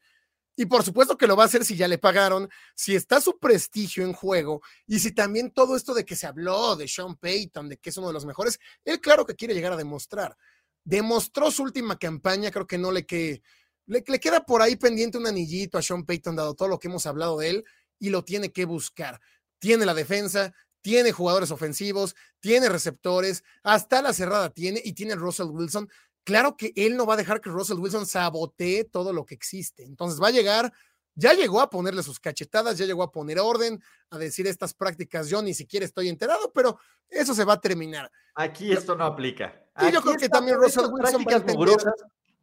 [0.60, 3.40] Y por supuesto que lo va a hacer si ya le pagaron, si está su
[3.40, 7.70] prestigio en juego y si también todo esto de que se habló de Sean Payton,
[7.70, 10.36] de que es uno de los mejores, él claro que quiere llegar a demostrar.
[10.84, 13.42] Demostró su última campaña, creo que no le, que,
[13.86, 16.90] le, le queda por ahí pendiente un anillito a Sean Payton, dado todo lo que
[16.90, 17.66] hemos hablado de él,
[17.98, 19.22] y lo tiene que buscar.
[19.60, 25.48] Tiene la defensa, tiene jugadores ofensivos, tiene receptores, hasta la cerrada tiene y tiene Russell
[25.52, 25.90] Wilson
[26.30, 29.84] claro que él no va a dejar que Russell Wilson sabotee todo lo que existe.
[29.84, 30.72] Entonces va a llegar,
[31.16, 35.28] ya llegó a ponerle sus cachetadas, ya llegó a poner orden, a decir estas prácticas,
[35.28, 36.78] yo ni siquiera estoy enterado, pero
[37.08, 38.12] eso se va a terminar.
[38.36, 39.60] Aquí esto no aplica.
[39.82, 41.94] Y yo creo que también Russell Wilson va a entender,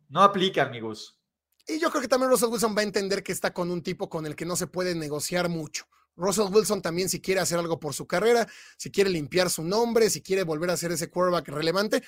[0.09, 1.17] no aplica, amigos.
[1.69, 4.09] Y yo creo que también Russell Wilson va a entender que está con un tipo
[4.09, 5.85] con el que no se puede negociar mucho.
[6.17, 8.47] Russell Wilson también si quiere hacer algo por su carrera,
[8.77, 12.03] si quiere limpiar su nombre, si quiere volver a ser ese quarterback relevante,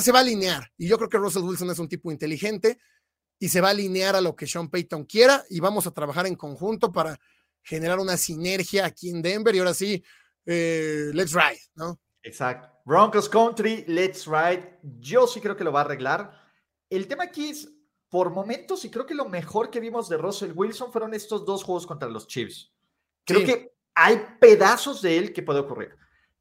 [0.00, 0.72] se va a alinear.
[0.76, 2.78] Y yo creo que Russell Wilson es un tipo inteligente
[3.38, 6.26] y se va a alinear a lo que Sean Payton quiera y vamos a trabajar
[6.26, 7.18] en conjunto para
[7.62, 10.02] generar una sinergia aquí en Denver y ahora sí,
[10.46, 12.00] eh, let's ride, ¿no?
[12.22, 12.68] Exacto.
[12.84, 14.78] Broncos Country, let's ride.
[14.98, 16.40] Yo sí creo que lo va a arreglar.
[16.88, 17.68] El tema aquí es,
[18.08, 21.64] por momentos, y creo que lo mejor que vimos de Russell Wilson fueron estos dos
[21.64, 22.71] juegos contra los Chiefs.
[23.24, 25.96] Creo que hay pedazos de él que puede ocurrir.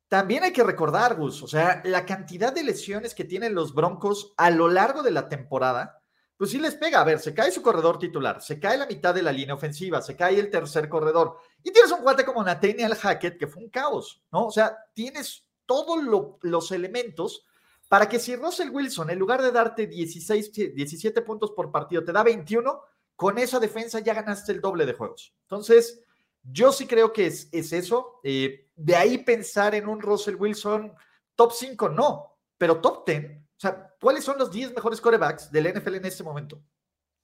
[0.08, 4.34] También hay que recordar, Gus, o sea, la cantidad de lesiones que tienen los Broncos
[4.36, 6.02] a lo largo de la temporada,
[6.36, 7.00] pues sí les pega.
[7.00, 10.02] A ver, se cae su corredor titular, se cae la mitad de la línea ofensiva,
[10.02, 11.38] se cae el tercer corredor.
[11.64, 14.48] Y tienes un cuate como Nathaniel Hackett, que fue un caos, ¿no?
[14.48, 16.00] O sea, tienes todos
[16.42, 17.46] los elementos
[17.88, 22.12] para que si Russell Wilson, en lugar de darte 16, 17 puntos por partido, te
[22.12, 22.82] da 21,
[23.16, 25.34] con esa defensa ya ganaste el doble de juegos.
[25.44, 26.02] Entonces,
[26.44, 28.20] yo sí creo que es, eso.
[28.24, 30.94] Eh, de ahí pensar en un Russell Wilson
[31.36, 33.38] top 5, no, pero top 10.
[33.38, 36.62] O sea, ¿cuáles son los 10 mejores corebacks del NFL en este momento?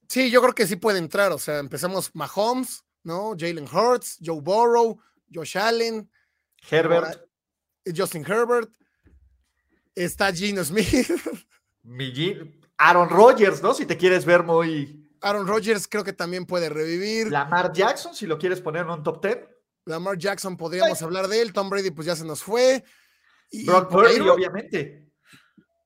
[0.08, 1.32] Sí, yo creo que sí puede entrar.
[1.32, 3.36] O sea, empezamos Mahomes, ¿no?
[3.38, 5.00] Jalen Hurts, Joe Burrow,
[5.34, 6.10] Josh Allen,
[6.70, 7.28] Herbert,
[7.96, 8.72] Justin Herbert.
[9.96, 11.10] Está Gino Smith.
[12.78, 13.74] Aaron Rodgers, ¿no?
[13.74, 17.32] Si te quieres ver muy, Aaron Rodgers creo que también puede revivir.
[17.32, 19.38] Lamar Jackson, si lo quieres poner en un top 10.
[19.86, 21.54] Lamar Jackson, podríamos hablar de él.
[21.54, 22.84] Tom Brady, pues ya se nos fue.
[23.52, 25.08] Y, Brock Purdy, obviamente.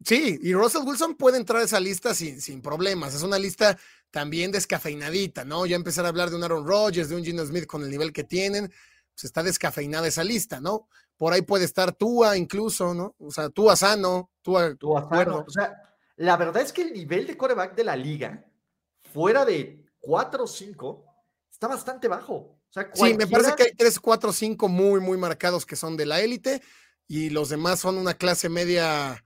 [0.03, 3.13] Sí, y Russell Wilson puede entrar a esa lista sin, sin problemas.
[3.13, 3.77] Es una lista
[4.09, 5.65] también descafeinadita, ¿no?
[5.65, 8.11] Ya empezar a hablar de un Aaron Rodgers, de un Gino Smith con el nivel
[8.11, 10.87] que tienen, pues está descafeinada esa lista, ¿no?
[11.17, 13.15] Por ahí puede estar Tua incluso, ¿no?
[13.19, 15.45] O sea, Tua sano, Tua, Tua sano.
[15.47, 15.71] O sea,
[16.17, 18.43] la verdad es que el nivel de coreback de la liga,
[19.13, 21.05] fuera de 4 o 5,
[21.51, 22.57] está bastante bajo.
[22.93, 26.21] Sí, me parece que hay 3, 4, 5 muy, muy marcados que son de la
[26.21, 26.61] élite
[27.07, 29.23] y los demás son una clase media,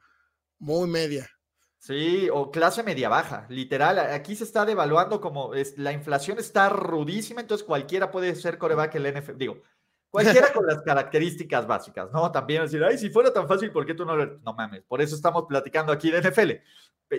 [0.58, 1.30] muy media.
[1.78, 4.00] Sí, o clase media baja, literal.
[4.00, 8.96] Aquí se está devaluando como es, la inflación está rudísima, entonces cualquiera puede ser coreback
[8.96, 9.38] el NFL.
[9.38, 9.62] Digo,
[10.16, 12.32] cualquiera con las características básicas, ¿no?
[12.32, 14.40] También decir, ay, si fuera tan fácil, ¿por qué tú no lo.?
[14.40, 16.52] No mames, por eso estamos platicando aquí de NFL.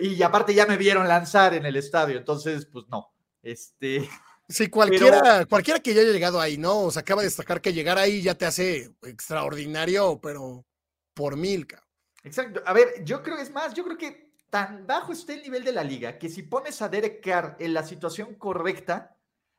[0.01, 3.13] Y aparte ya me vieron lanzar en el estadio, entonces, pues no.
[3.41, 4.07] Este.
[4.49, 6.83] Sí, cualquiera, cualquiera que ya haya llegado ahí, ¿no?
[6.83, 10.65] O sea, acaba de destacar que llegar ahí ya te hace extraordinario, pero
[11.13, 11.85] por mil, cabrón.
[12.23, 12.61] Exacto.
[12.65, 15.73] A ver, yo creo, es más, yo creo que tan bajo está el nivel de
[15.73, 19.17] la liga que si pones a Derek Carr en la situación correcta,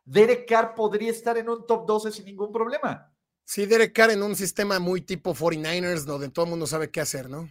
[0.09, 3.12] Derek Carr podría estar en un top 12 sin ningún problema.
[3.51, 7.01] Sí, Derek Carr en un sistema muy tipo 49ers, donde todo el mundo sabe qué
[7.01, 7.49] hacer, ¿no?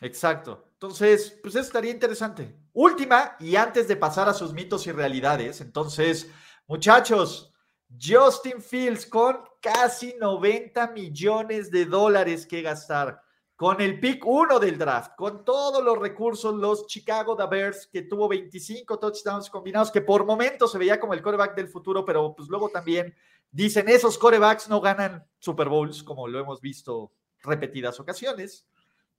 [0.00, 0.70] Exacto.
[0.72, 2.52] Entonces, pues eso estaría interesante.
[2.72, 6.28] Última, y antes de pasar a sus mitos y realidades, entonces,
[6.66, 7.54] muchachos,
[7.88, 13.22] Justin Fields con casi 90 millones de dólares que gastar
[13.54, 18.26] con el pick 1 del draft, con todos los recursos, los Chicago Bears, que tuvo
[18.26, 22.48] 25 touchdowns combinados, que por momentos se veía como el coreback del futuro, pero pues
[22.48, 23.14] luego también
[23.50, 28.66] dicen esos corebacks no ganan Super Bowls, como lo hemos visto repetidas ocasiones.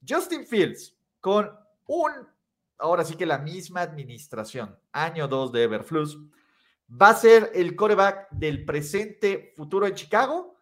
[0.07, 1.51] Justin Fields, con
[1.88, 2.11] un,
[2.78, 6.17] ahora sí que la misma administración, año 2 de Everflux,
[6.89, 10.55] va a ser el coreback del presente futuro en Chicago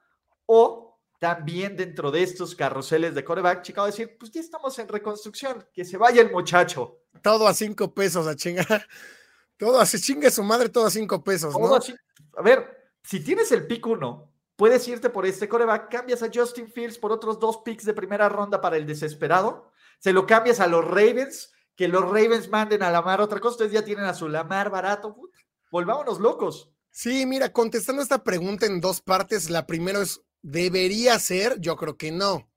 [0.46, 0.86] o
[1.20, 5.86] también dentro de estos carruseles de coreback, Chicago decir, pues ya estamos en reconstrucción, que
[5.86, 7.00] se vaya el muchacho.
[7.22, 8.86] Todo a cinco pesos a chingar.
[9.58, 11.74] Todo a se chingue su madre, todo a cinco pesos, ¿no?
[12.38, 16.72] A, ver, si tienes el pick uno, puedes irte por este coreback, cambias a Justin
[16.72, 20.68] Fields por otros dos picks de primera ronda para el desesperado, se lo cambias a
[20.68, 24.14] los Ravens, que los Ravens manden a la mar otra cosa, ustedes ya tienen a
[24.14, 25.16] su Lamar barato,
[25.72, 26.72] volvámonos locos.
[26.92, 31.60] Sí, mira, contestando esta pregunta en dos partes, la primera es, ¿Debería ser?
[31.60, 32.48] Yo creo que no.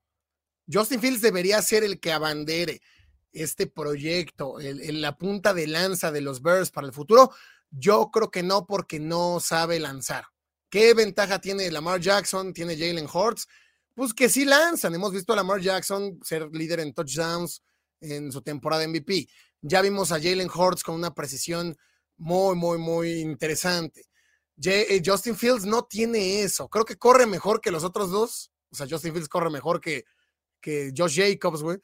[0.71, 2.83] Justin Fields debería ser el que abandere
[3.31, 7.31] este proyecto, el, la punta de lanza de los Bears para el futuro.
[7.71, 10.25] Yo creo que no, porque no sabe lanzar.
[10.69, 12.53] ¿Qué ventaja tiene Lamar Jackson?
[12.53, 13.47] ¿Tiene Jalen Hurts?
[13.93, 14.93] Pues que sí lanzan.
[14.93, 17.63] Hemos visto a Lamar Jackson ser líder en touchdowns
[17.99, 19.27] en su temporada MVP.
[19.61, 21.75] Ya vimos a Jalen Hurts con una precisión
[22.17, 24.09] muy, muy, muy interesante.
[24.63, 26.67] Eh, Justin Fields no tiene eso.
[26.69, 28.51] Creo que corre mejor que los otros dos.
[28.69, 30.05] O sea, Justin Fields corre mejor que,
[30.61, 31.79] que Josh Jacobs, güey.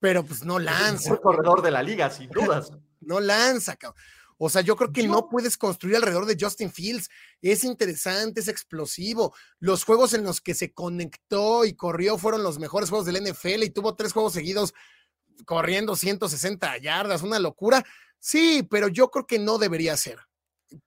[0.00, 1.10] Pero pues no lanza.
[1.10, 2.70] Es el corredor de la liga, sin dudas.
[3.00, 4.02] no lanza, cabrón.
[4.38, 7.08] O sea, yo creo que no puedes construir alrededor de Justin Fields.
[7.40, 9.34] Es interesante, es explosivo.
[9.60, 13.62] Los juegos en los que se conectó y corrió fueron los mejores juegos del NFL
[13.62, 14.74] y tuvo tres juegos seguidos
[15.46, 17.84] corriendo 160 yardas, una locura.
[18.18, 20.18] Sí, pero yo creo que no debería ser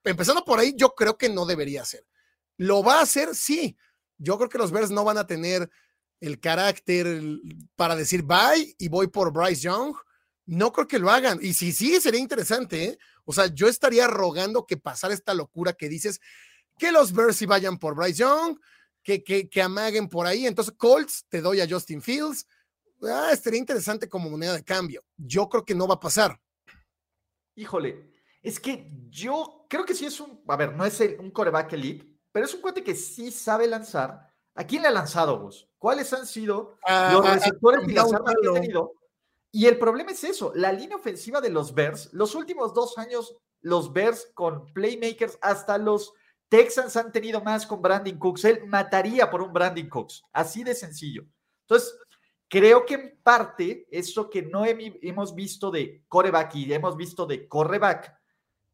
[0.03, 2.05] empezando por ahí, yo creo que no debería ser.
[2.57, 3.35] ¿Lo va a hacer?
[3.35, 3.77] Sí.
[4.17, 5.69] Yo creo que los Bears no van a tener
[6.19, 7.21] el carácter
[7.75, 9.95] para decir bye y voy por Bryce Young.
[10.47, 11.39] No creo que lo hagan.
[11.41, 12.83] Y si sí, sería interesante.
[12.85, 12.99] ¿eh?
[13.25, 16.19] O sea, yo estaría rogando que pasara esta locura que dices
[16.79, 18.57] que los Bears vayan por Bryce Young,
[19.03, 20.47] que, que, que amaguen por ahí.
[20.47, 22.47] Entonces, Colts, te doy a Justin Fields.
[23.03, 25.03] Ah, estaría interesante como moneda de cambio.
[25.17, 26.39] Yo creo que no va a pasar.
[27.55, 31.73] Híjole, es que yo creo que sí es un, a ver, no es un coreback
[31.73, 34.27] elite, pero es un cuate que sí sabe lanzar.
[34.55, 35.69] ¿A quién le ha lanzado, vos?
[35.77, 38.93] ¿Cuáles han sido ah, los ah, receptores y las armas que ha tenido?
[39.51, 43.35] Y el problema es eso, la línea ofensiva de los Bears, los últimos dos años,
[43.61, 46.13] los Bears con playmakers, hasta los
[46.49, 48.45] Texans han tenido más con Brandon Cooks.
[48.45, 51.25] Él mataría por un Brandon Cooks, así de sencillo.
[51.61, 51.97] Entonces,
[52.47, 57.47] creo que en parte, eso que no hemos visto de coreback y hemos visto de
[57.47, 58.15] correback,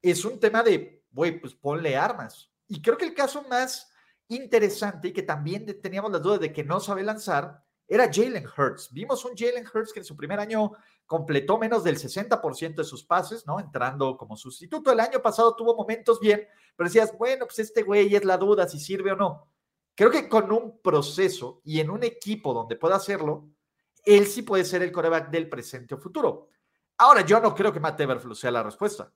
[0.02, 2.52] es un tema de, güey, pues ponle armas.
[2.68, 3.90] Y creo que el caso más
[4.28, 8.92] interesante y que también teníamos las dudas de que no sabe lanzar era Jalen Hurts.
[8.92, 10.72] Vimos un Jalen Hurts que en su primer año
[11.06, 13.60] completó menos del 60% de sus pases, ¿no?
[13.60, 14.92] Entrando como sustituto.
[14.92, 18.68] El año pasado tuvo momentos bien, pero decías, bueno, pues este güey es la duda
[18.68, 19.48] si sirve o no.
[19.96, 23.50] Creo que con un proceso y en un equipo donde pueda hacerlo,
[24.06, 26.50] él sí puede ser el coreback del presente o futuro.
[26.98, 29.12] Ahora, yo no creo que Matt Everflux sea la respuesta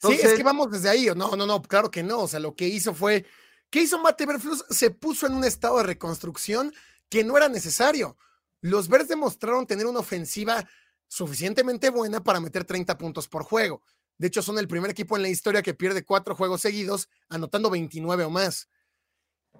[0.00, 1.08] sí, es que vamos desde ahí.
[1.16, 2.20] No, no, no, claro que no.
[2.20, 3.24] O sea, lo que hizo fue,
[3.70, 4.64] ¿qué hizo Berflus?
[4.70, 6.72] Se puso en un estado de reconstrucción
[7.08, 8.16] que no era necesario.
[8.60, 10.68] Los Bears demostraron tener una ofensiva
[11.06, 13.82] suficientemente buena para meter 30 puntos por juego.
[14.18, 17.70] De hecho, son el primer equipo en la historia que pierde cuatro juegos seguidos, anotando
[17.70, 18.68] 29 o más.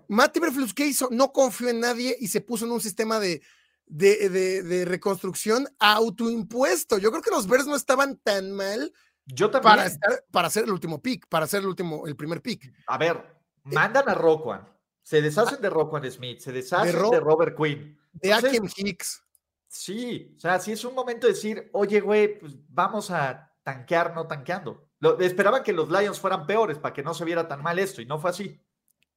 [0.09, 1.09] Matt Iberflus, ¿qué hizo?
[1.11, 3.43] No confió en nadie y se puso en un sistema de,
[3.87, 6.99] de, reconstrucción autoimpuesto.
[6.99, 8.93] Yo creo que los Bears no estaban tan mal
[9.27, 12.73] Yo Para, estar, para hacer el último pick, para hacer el último, el primer pick.
[12.87, 13.38] A ver,
[13.73, 14.69] mandan a Roquan,
[15.03, 17.99] se deshacen de Roquan Smith, se deshacen de, Robert Quinn.
[18.13, 19.23] De Akiem Hicks.
[19.69, 24.15] Sí, o sea, si es un momento de decir, oye, güey, pues vamos a tanquear,
[24.15, 24.91] no tanqueando.
[25.01, 28.01] Lo, esperaban que los Lions fueran peores para que no se viera tan mal esto,
[28.01, 28.61] y no fue así.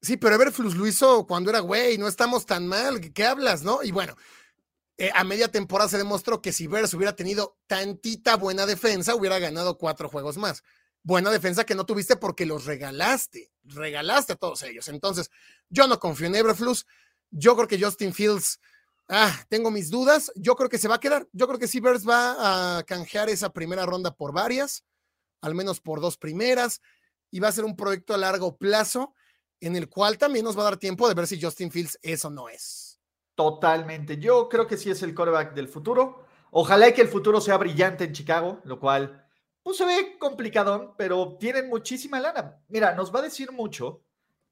[0.01, 3.83] Sí, pero Everflux lo hizo cuando era, güey, no estamos tan mal, ¿qué hablas, no?
[3.83, 4.15] Y bueno,
[4.97, 9.39] eh, a media temporada se demostró que si Bears hubiera tenido tantita buena defensa, hubiera
[9.39, 10.63] ganado cuatro juegos más.
[11.03, 14.87] Buena defensa que no tuviste porque los regalaste, regalaste a todos ellos.
[14.87, 15.31] Entonces,
[15.69, 16.85] yo no confío en Everflux.
[17.31, 18.59] Yo creo que Justin Fields
[19.13, 20.31] Ah, tengo mis dudas.
[20.35, 21.27] Yo creo que se va a quedar.
[21.33, 24.85] Yo creo que Bears va a canjear esa primera ronda por varias,
[25.41, 26.81] al menos por dos primeras,
[27.29, 29.13] y va a ser un proyecto a largo plazo
[29.59, 32.23] en el cual también nos va a dar tiempo de ver si Justin Fields es
[32.23, 33.01] o no es.
[33.35, 34.17] Totalmente.
[34.17, 36.25] Yo creo que sí es el coreback del futuro.
[36.51, 39.20] Ojalá que el futuro sea brillante en Chicago, lo cual
[39.63, 42.57] pues se ve complicadón, pero tienen muchísima lana.
[42.67, 44.01] Mira, nos va a decir mucho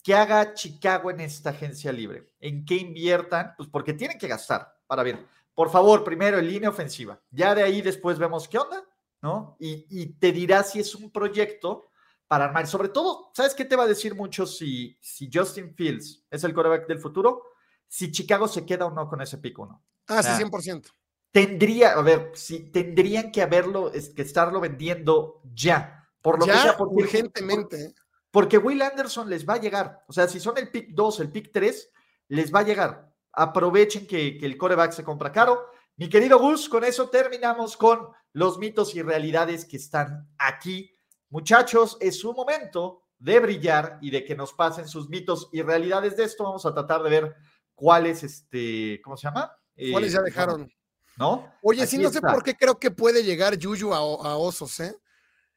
[0.03, 2.32] ¿Qué haga Chicago en esta agencia libre?
[2.39, 3.53] ¿En qué inviertan?
[3.57, 4.78] Pues porque tienen que gastar.
[4.88, 7.22] Para ver, por favor, primero en línea ofensiva.
[7.32, 8.84] Ya de ahí después vemos qué onda,
[9.22, 9.57] ¿no?
[9.60, 11.89] Y, te dirá si es un proyecto
[12.28, 12.66] para armar.
[12.68, 16.53] Sobre todo, ¿sabes qué te va a decir mucho si, si Justin Fields es el
[16.53, 17.43] coreback del futuro?
[17.88, 19.84] Si Chicago se queda o no con ese pico uno.
[20.07, 20.91] Ah, sí, 100%.
[21.32, 26.08] Tendría, a ver, si tendrían que haberlo, es que estarlo vendiendo ya.
[26.22, 27.94] Por lo que sea, urgentemente.
[28.32, 30.04] Porque Will Anderson les va a llegar.
[30.08, 31.92] O sea, si son el pick 2, el pick 3,
[32.30, 33.14] les va a llegar.
[33.32, 35.68] Aprovechen que, el coreback se compra caro.
[35.98, 40.92] Mi querido Gus, con eso terminamos con los mitos y realidades que están aquí.
[41.30, 46.16] Muchachos, es su momento de brillar y de que nos pasen sus mitos y realidades
[46.18, 46.44] de esto.
[46.44, 47.36] Vamos a tratar de ver
[47.76, 49.52] cuáles, este, ¿cómo se llama?
[49.92, 50.72] ¿Cuáles ya eh, dejaron?
[51.20, 51.53] ¿No?
[51.61, 54.95] Oye, sí, no sé por qué creo que puede llegar Yuyu a, a Osos, ¿eh?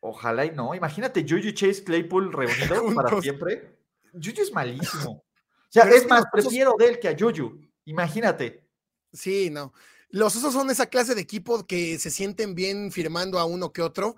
[0.01, 0.75] Ojalá y no.
[0.75, 3.79] Imagínate Juju Chase Claypool reunidos para siempre.
[4.13, 5.25] Juju es malísimo.
[5.65, 7.59] O sea, es más, prefiero de él que a Juju.
[7.87, 8.69] Imagínate.
[9.11, 9.73] Sí, no.
[10.11, 13.81] Los osos son esa clase de equipo que se sienten bien firmando a uno que
[13.81, 14.17] otro,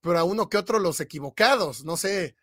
[0.00, 2.36] pero a uno que otro los equivocados, no sé.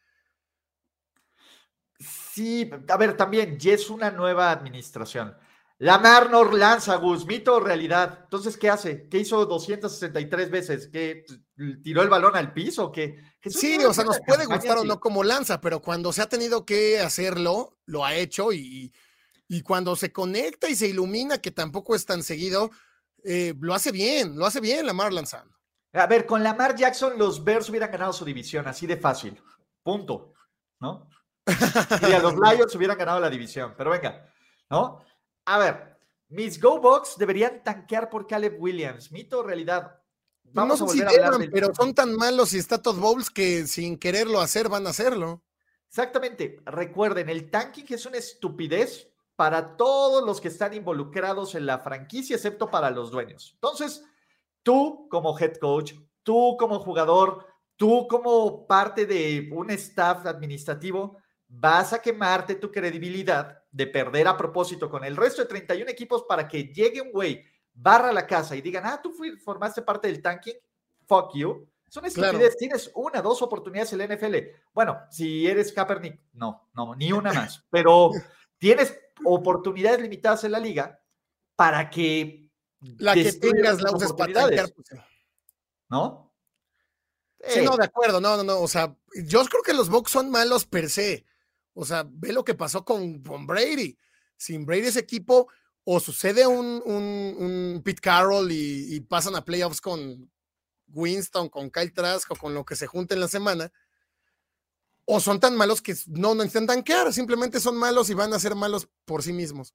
[1.98, 5.36] Sí, a ver, también, ya es una nueva administración.
[5.82, 8.20] Lamar no lanza, Gus, mito o realidad.
[8.26, 9.10] Entonces, ¿qué hace?
[9.10, 10.88] ¿Qué hizo 263 veces?
[10.94, 11.26] ¿Qué
[11.82, 12.92] tiró el balón al piso?
[12.92, 13.18] ¿Qué?
[13.44, 16.68] Sí, o sea, nos puede gustar o no como lanza, pero cuando se ha tenido
[16.68, 18.94] que hacerlo, lo ha hecho y,
[19.48, 22.70] y cuando se conecta y se ilumina, que tampoco es tan seguido,
[23.24, 25.58] eh, lo hace bien, lo hace bien Lamar lanzando.
[25.94, 29.42] A ver, con Lamar Jackson los Bears hubieran ganado su división, así de fácil.
[29.82, 30.36] Punto.
[30.80, 31.10] ¿No?
[32.08, 34.32] Y a los Lions hubieran ganado la división, pero venga,
[34.70, 35.04] ¿no?
[35.52, 35.98] A ver,
[36.30, 39.12] mis Go Box deberían tanquear por Caleb Williams.
[39.12, 40.00] Mito o realidad.
[40.46, 43.98] Vamos a volver a hablar pero son tan malos y está Todd Bowles que sin
[43.98, 45.44] quererlo hacer van a hacerlo.
[45.90, 46.62] Exactamente.
[46.66, 52.38] Recuerden, el tanking es una estupidez para todos los que están involucrados en la franquicia,
[52.38, 53.52] excepto para los dueños.
[53.56, 54.06] Entonces,
[54.64, 57.46] tú como head coach, tú como jugador,
[57.76, 61.18] tú como parte de un staff administrativo,
[61.54, 66.24] vas a quemarte tu credibilidad de perder a propósito con el resto de 31 equipos
[66.28, 67.44] para que llegue un güey,
[67.74, 70.56] barra la casa y digan, ah, tú formaste parte del tanking,
[71.06, 71.68] fuck you.
[71.90, 74.36] Son estupidez, tienes una, dos oportunidades en la NFL.
[74.74, 78.12] Bueno, si eres Kaepernick, no, no, ni una más, pero
[78.58, 81.02] tienes oportunidades limitadas en la liga
[81.56, 82.50] para que
[82.98, 84.74] la que tengas la uses para pues,
[85.90, 86.34] ¿No?
[87.46, 88.96] Sí, no, de acuerdo, no, no, no, o sea,
[89.26, 91.26] yo creo que los Bucks son malos per se,
[91.74, 93.98] o sea, ve lo que pasó con, Brady.
[94.38, 95.48] Sin Brady ese equipo
[95.84, 100.32] o sucede un, un, Pete Carroll y, pasan a playoffs con
[100.88, 103.72] Winston, con Kyle Trask o con lo que se junte en la semana,
[105.06, 108.40] o son tan malos que no, no necesitan tanquear, simplemente son malos y van a
[108.40, 109.74] ser malos por sí mismos.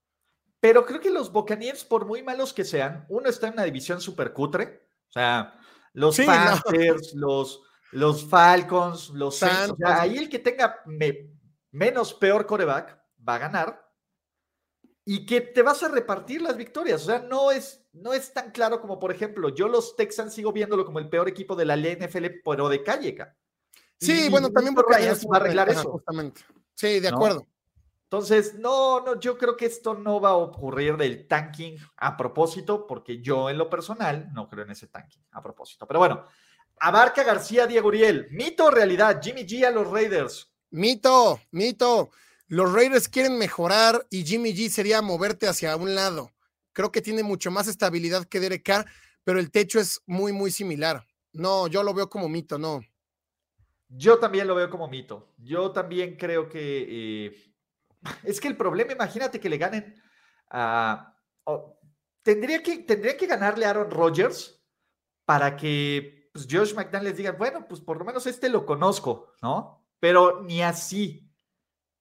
[0.60, 4.00] Pero creo que los Buccaneers, por muy malos que sean, uno está en una división
[4.00, 5.58] súper cutre, o sea,
[5.92, 10.82] los Panthers, los, los Falcons, los Saints, ahí el que tenga
[11.76, 12.98] menos peor coreback
[13.28, 13.92] va a ganar
[15.04, 17.02] y que te vas a repartir las victorias.
[17.02, 20.52] O sea, no es, no es tan claro como, por ejemplo, yo los Texans sigo
[20.52, 23.16] viéndolo como el peor equipo de la NFL, pero de calle.
[24.00, 25.90] Sí, bueno, también porque va a arreglar eso.
[25.92, 26.40] Justamente.
[26.74, 27.46] Sí, de acuerdo.
[28.04, 32.86] Entonces, no, no, yo creo que esto no va a ocurrir del tanking a propósito,
[32.86, 35.86] porque yo en lo personal no creo en ese tanking a propósito.
[35.86, 36.24] Pero bueno,
[36.80, 40.55] abarca García Diego Uriel, mito o realidad, Jimmy G a los Raiders.
[40.70, 42.10] Mito, mito.
[42.48, 46.30] Los Raiders quieren mejorar y Jimmy G sería moverte hacia un lado.
[46.72, 48.86] Creo que tiene mucho más estabilidad que Derek Carr,
[49.24, 51.06] pero el techo es muy, muy similar.
[51.32, 52.80] No, yo lo veo como mito, no.
[53.88, 55.32] Yo también lo veo como mito.
[55.38, 57.54] Yo también creo que eh,
[58.24, 59.94] es que el problema, imagínate que le ganen
[62.22, 64.62] tendría, que, tendría que ganarle a Aaron Rodgers
[65.24, 69.32] para que pues, Josh McDaniel les diga, bueno, pues por lo menos este lo conozco,
[69.42, 69.85] ¿no?
[70.00, 71.28] Pero ni así.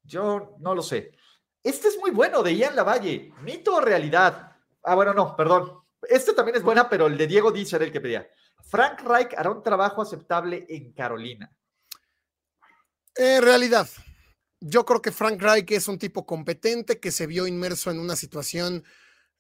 [0.03, 1.11] Yo no lo sé.
[1.63, 3.33] Este es muy bueno de Ian Lavalle.
[3.41, 4.55] ¿Mito o realidad?
[4.83, 5.81] Ah, bueno, no, perdón.
[6.03, 8.27] Este también es buena, pero el de Diego Díaz era el que pedía.
[8.67, 11.51] Frank Reich hará un trabajo aceptable en Carolina.
[13.15, 13.87] En realidad,
[14.59, 18.15] yo creo que Frank Reich es un tipo competente que se vio inmerso en una
[18.15, 18.83] situación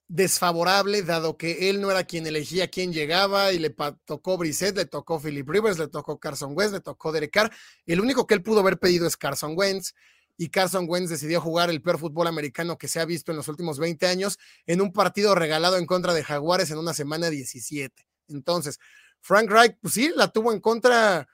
[0.07, 3.75] desfavorable, dado que él no era quien elegía quién llegaba y le
[4.05, 7.51] tocó Brissett, le tocó Philip Rivers, le tocó Carson Wentz, le tocó Derek Carr.
[7.85, 9.93] El único que él pudo haber pedido es Carson Wentz
[10.37, 13.47] y Carson Wentz decidió jugar el peor fútbol americano que se ha visto en los
[13.47, 18.05] últimos 20 años en un partido regalado en contra de Jaguares en una semana 17.
[18.27, 18.79] Entonces,
[19.21, 21.27] Frank Reich, pues sí, la tuvo en contra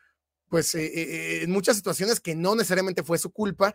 [0.47, 3.73] pues eh, eh, eh, en muchas situaciones que no necesariamente fue su culpa.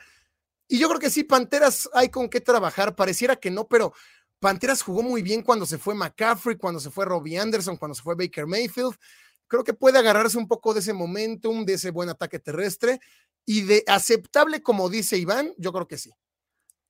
[0.69, 3.95] Y yo creo que sí, Panteras hay con qué trabajar, pareciera que no, pero
[4.41, 8.03] Panteras jugó muy bien cuando se fue McCaffrey, cuando se fue Robbie Anderson, cuando se
[8.03, 8.95] fue Baker Mayfield.
[9.49, 13.01] Creo que puede agarrarse un poco de ese momentum, de ese buen ataque terrestre
[13.45, 16.11] y de aceptable, como dice Iván, yo creo que sí.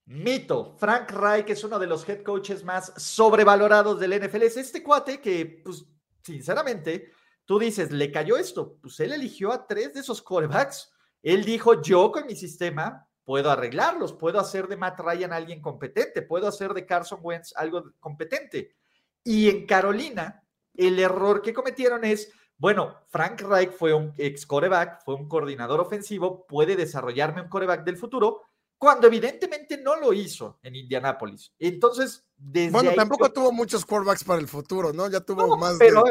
[0.07, 4.43] Mito, Frank Reich es uno de los head coaches más sobrevalorados del NFL.
[4.43, 5.85] Es este cuate que, pues,
[6.23, 7.11] sinceramente,
[7.47, 8.77] Tú dices, ¿le cayó esto?
[8.83, 10.93] Pues él eligió a tres de esos corebacks.
[11.23, 16.23] Él dijo, yo con mi sistema puedo arreglarlos, puedo hacer de Matt Ryan alguien competente,
[16.23, 18.77] puedo hacer de Carson Wentz algo competente.
[19.25, 25.05] Y en Carolina, el error que cometieron es, bueno, Frank Reich fue un ex coreback,
[25.05, 28.43] fue un coordinador ofensivo, puede desarrollarme un coreback del futuro,
[28.79, 31.53] cuando evidentemente no lo hizo en Indianápolis.
[31.59, 35.11] Entonces, desde Bueno, tampoco tuvo muchos quarterbacks para el futuro, ¿no?
[35.11, 35.75] Ya tuvo más.
[35.81, 36.05] Pero,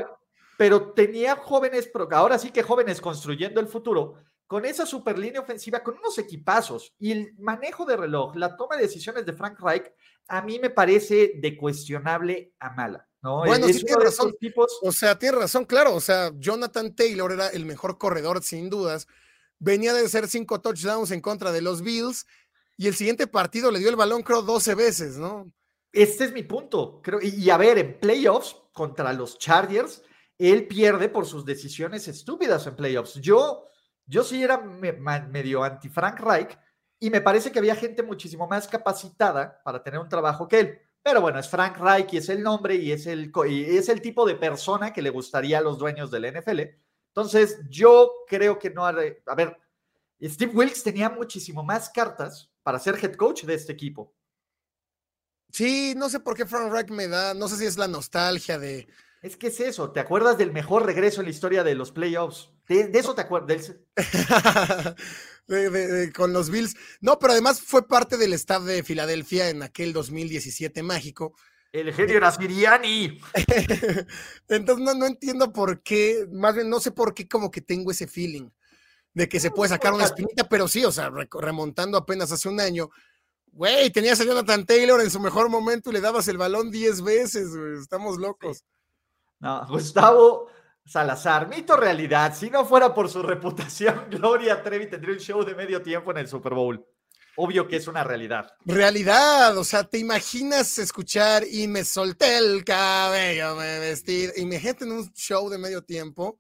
[0.58, 4.16] pero tenía jóvenes, ahora sí que jóvenes construyendo el futuro,
[4.48, 8.76] con esa super línea ofensiva, con unos equipazos y el manejo de reloj, la toma
[8.76, 9.92] de decisiones de Frank Reich,
[10.28, 13.08] a mí me parece de cuestionable a mala.
[13.22, 13.40] ¿no?
[13.40, 14.36] Bueno, sí tiene razón.
[14.40, 14.80] Tipos...
[14.84, 15.96] O sea, tiene razón, claro.
[15.96, 19.08] O sea, Jonathan Taylor era el mejor corredor, sin dudas.
[19.58, 22.28] Venía de hacer cinco touchdowns en contra de los Bills
[22.78, 25.52] y el siguiente partido le dio el balón, creo, 12 veces, ¿no?
[25.92, 27.02] Este es mi punto.
[27.02, 30.04] Creo, y, y a ver, en playoffs contra los Chargers,
[30.38, 33.16] él pierde por sus decisiones estúpidas en playoffs.
[33.16, 33.70] Yo,
[34.06, 36.58] yo sí era medio anti-Frank Reich
[37.00, 40.80] y me parece que había gente muchísimo más capacitada para tener un trabajo que él.
[41.04, 44.26] Pero bueno, es Frank Reich y es el nombre y es el, es el tipo
[44.26, 46.62] de persona que le gustaría a los dueños del NFL.
[47.10, 48.86] Entonces, yo creo que no.
[48.86, 49.58] A ver,
[50.22, 54.16] Steve Wilkes tenía muchísimo más cartas para ser head coach de este equipo.
[55.52, 58.58] Sí, no sé por qué Frank Reich me da, no sé si es la nostalgia
[58.58, 58.88] de,
[59.26, 62.52] es que es eso, ¿te acuerdas del mejor regreso en la historia de los playoffs?
[62.68, 63.76] De, eso te acuerdas.
[66.16, 66.76] con los Bills.
[67.02, 71.36] No, pero además fue parte del staff de Filadelfia en aquel 2017 mágico.
[71.72, 73.20] El genio era Siriani.
[74.48, 77.92] Entonces no, no entiendo por qué, más bien no sé por qué como que tengo
[77.92, 78.50] ese feeling
[79.14, 82.60] de que se puede sacar una espinita, pero sí, o sea, remontando apenas hace un
[82.60, 82.90] año,
[83.52, 87.02] güey, tenías a Jonathan Taylor en su mejor momento y le dabas el balón 10
[87.02, 87.48] veces,
[87.80, 88.66] estamos locos.
[89.40, 90.50] No, Gustavo
[90.86, 92.36] Salazar, mito realidad.
[92.36, 96.18] Si no fuera por su reputación, Gloria Trevi tendría un show de medio tiempo en
[96.18, 96.86] el Super Bowl.
[97.38, 98.54] Obvio que es una realidad.
[98.66, 104.30] Realidad, o sea, ¿te imaginas escuchar y me solté el cabello, me vestí?
[104.38, 106.40] Imagínate en un show de medio tiempo.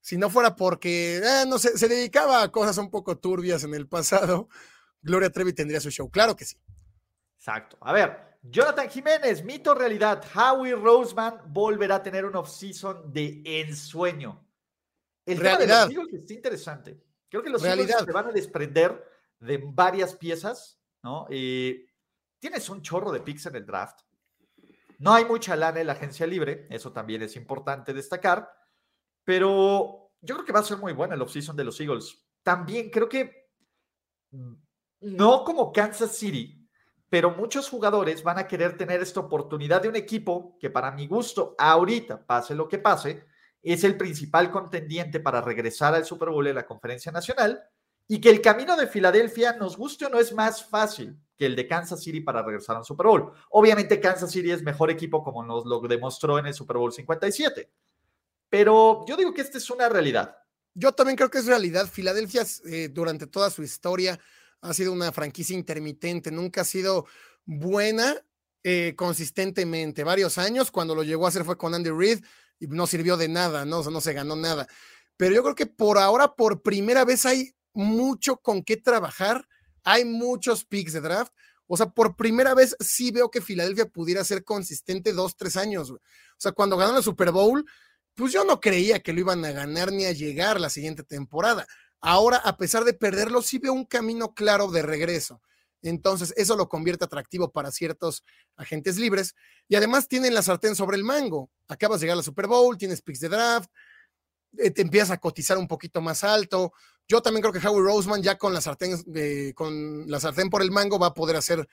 [0.00, 3.74] Si no fuera porque, eh, no sé, se dedicaba a cosas un poco turbias en
[3.74, 4.48] el pasado,
[5.02, 6.10] Gloria Trevi tendría su show.
[6.10, 6.56] Claro que sí.
[7.36, 7.76] Exacto.
[7.80, 10.24] A ver, Jonathan Jiménez, mito realidad.
[10.34, 14.44] Howie Roseman volverá a tener un off-season de ensueño.
[15.24, 15.88] El realidad.
[15.88, 17.02] tema de los está interesante.
[17.28, 18.04] Creo que los realidad.
[18.04, 19.04] se van a desprender
[19.40, 21.26] de varias piezas, ¿no?
[21.30, 21.86] Eh,
[22.38, 24.00] tienes un chorro de picks en el draft.
[24.98, 28.50] No hay mucha lana en la agencia libre, eso también es importante destacar,
[29.24, 32.26] pero yo creo que va a ser muy buena el off-season de los Eagles.
[32.42, 33.50] También creo que
[35.00, 36.65] no como Kansas City,
[37.08, 41.06] pero muchos jugadores van a querer tener esta oportunidad de un equipo que para mi
[41.06, 43.24] gusto, ahorita, pase lo que pase,
[43.62, 47.62] es el principal contendiente para regresar al Super Bowl de la Conferencia Nacional
[48.08, 51.56] y que el camino de Filadelfia, nos guste o no, es más fácil que el
[51.56, 53.32] de Kansas City para regresar al Super Bowl.
[53.50, 57.70] Obviamente Kansas City es mejor equipo como nos lo demostró en el Super Bowl 57,
[58.48, 60.36] pero yo digo que esta es una realidad.
[60.74, 61.86] Yo también creo que es realidad.
[61.86, 64.18] Filadelfia eh, durante toda su historia
[64.66, 67.06] ha sido una franquicia intermitente, nunca ha sido
[67.44, 68.16] buena
[68.62, 70.04] eh, consistentemente.
[70.04, 72.24] Varios años, cuando lo llegó a hacer fue con Andy Reid
[72.58, 74.66] y no sirvió de nada, no, no se ganó nada.
[75.16, 79.46] Pero yo creo que por ahora, por primera vez, hay mucho con qué trabajar,
[79.84, 81.32] hay muchos picks de draft.
[81.68, 85.90] O sea, por primera vez sí veo que Filadelfia pudiera ser consistente dos, tres años.
[85.90, 86.00] O
[86.36, 87.64] sea, cuando ganó el Super Bowl,
[88.14, 91.66] pues yo no creía que lo iban a ganar ni a llegar la siguiente temporada.
[92.00, 95.40] Ahora, a pesar de perderlo, sí veo un camino claro de regreso.
[95.82, 98.24] Entonces, eso lo convierte atractivo para ciertos
[98.56, 99.34] agentes libres.
[99.68, 101.50] Y además tienen la sartén sobre el mango.
[101.68, 103.70] Acabas de llegar al Super Bowl, tienes picks de draft,
[104.58, 106.72] eh, te empiezas a cotizar un poquito más alto.
[107.08, 110.62] Yo también creo que Howie Roseman ya con la sartén, eh, con la sartén por
[110.62, 111.68] el mango va a poder hacer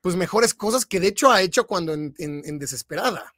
[0.00, 3.32] pues mejores cosas que de hecho ha hecho cuando en desesperada.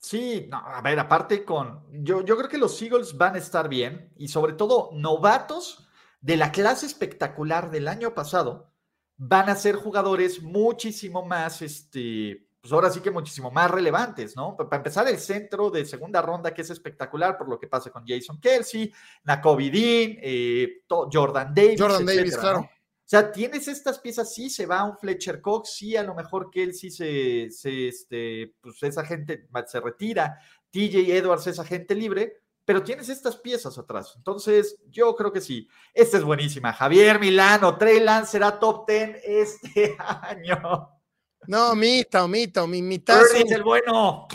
[0.00, 3.68] Sí, no, a ver, aparte con, yo, yo creo que los Eagles van a estar
[3.68, 5.86] bien y sobre todo novatos
[6.22, 8.72] de la clase espectacular del año pasado
[9.18, 14.56] van a ser jugadores muchísimo más, este, pues ahora sí que muchísimo más relevantes, ¿no?
[14.56, 18.06] Para empezar, el centro de segunda ronda que es espectacular por lo que pasa con
[18.06, 18.90] Jason Kelsey,
[19.24, 21.78] Nakobe Dean, eh, Jordan Davis.
[21.78, 22.70] Jordan Davis, claro.
[23.10, 26.62] Sea, tienes estas piezas, sí, se va un Fletcher Cox, sí, a lo mejor que
[26.62, 30.38] él sí se, se este, pues esa gente se retira,
[30.70, 34.14] TJ Edwards es agente libre, pero tienes estas piezas atrás.
[34.16, 35.68] Entonces, yo creo que sí.
[35.92, 36.72] Esta es buenísima.
[36.72, 41.00] Javier Milano, Trey Lance será top 10 este año.
[41.48, 43.22] No, mito, mito, mi mitad.
[43.22, 44.28] es el bueno.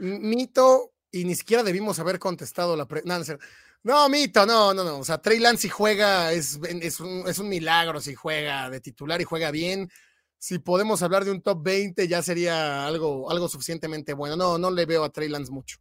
[0.00, 3.02] Mito, y ni siquiera debimos haber contestado la pre...
[3.04, 3.24] No, no,
[3.82, 4.98] Mito, no, no, no.
[4.98, 8.80] O sea, Trey Lance si juega, es, es, un, es un milagro si juega de
[8.80, 9.88] titular y juega bien.
[10.38, 14.36] Si podemos hablar de un top 20, ya sería algo, algo suficientemente bueno.
[14.36, 15.78] No, no le veo a Trey Lance mucho.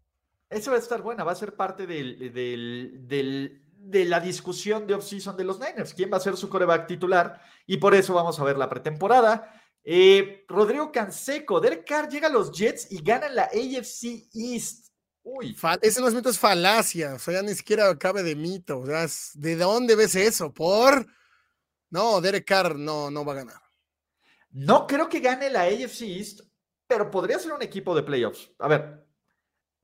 [0.49, 4.87] Eso va a estar buena, va a ser parte del, del, del, de la discusión
[4.87, 5.93] de off-season de los Niners.
[5.93, 7.39] ¿Quién va a ser su coreback titular?
[7.67, 9.53] Y por eso vamos a ver la pretemporada.
[9.83, 14.88] Eh, Rodrigo Canseco, Derek llega a los Jets y gana la AFC East.
[15.23, 15.55] Uy.
[15.81, 17.13] ese no es mito, es falacia.
[17.15, 18.79] O sea, ya ni siquiera cabe de mito.
[18.79, 19.05] O sea,
[19.35, 20.53] ¿de dónde ves eso?
[20.53, 21.05] ¿Por?
[21.89, 23.61] No, Derek Carr no, no va a ganar.
[24.51, 26.41] No creo que gane la AFC East,
[26.87, 28.51] pero podría ser un equipo de playoffs.
[28.59, 29.05] A ver,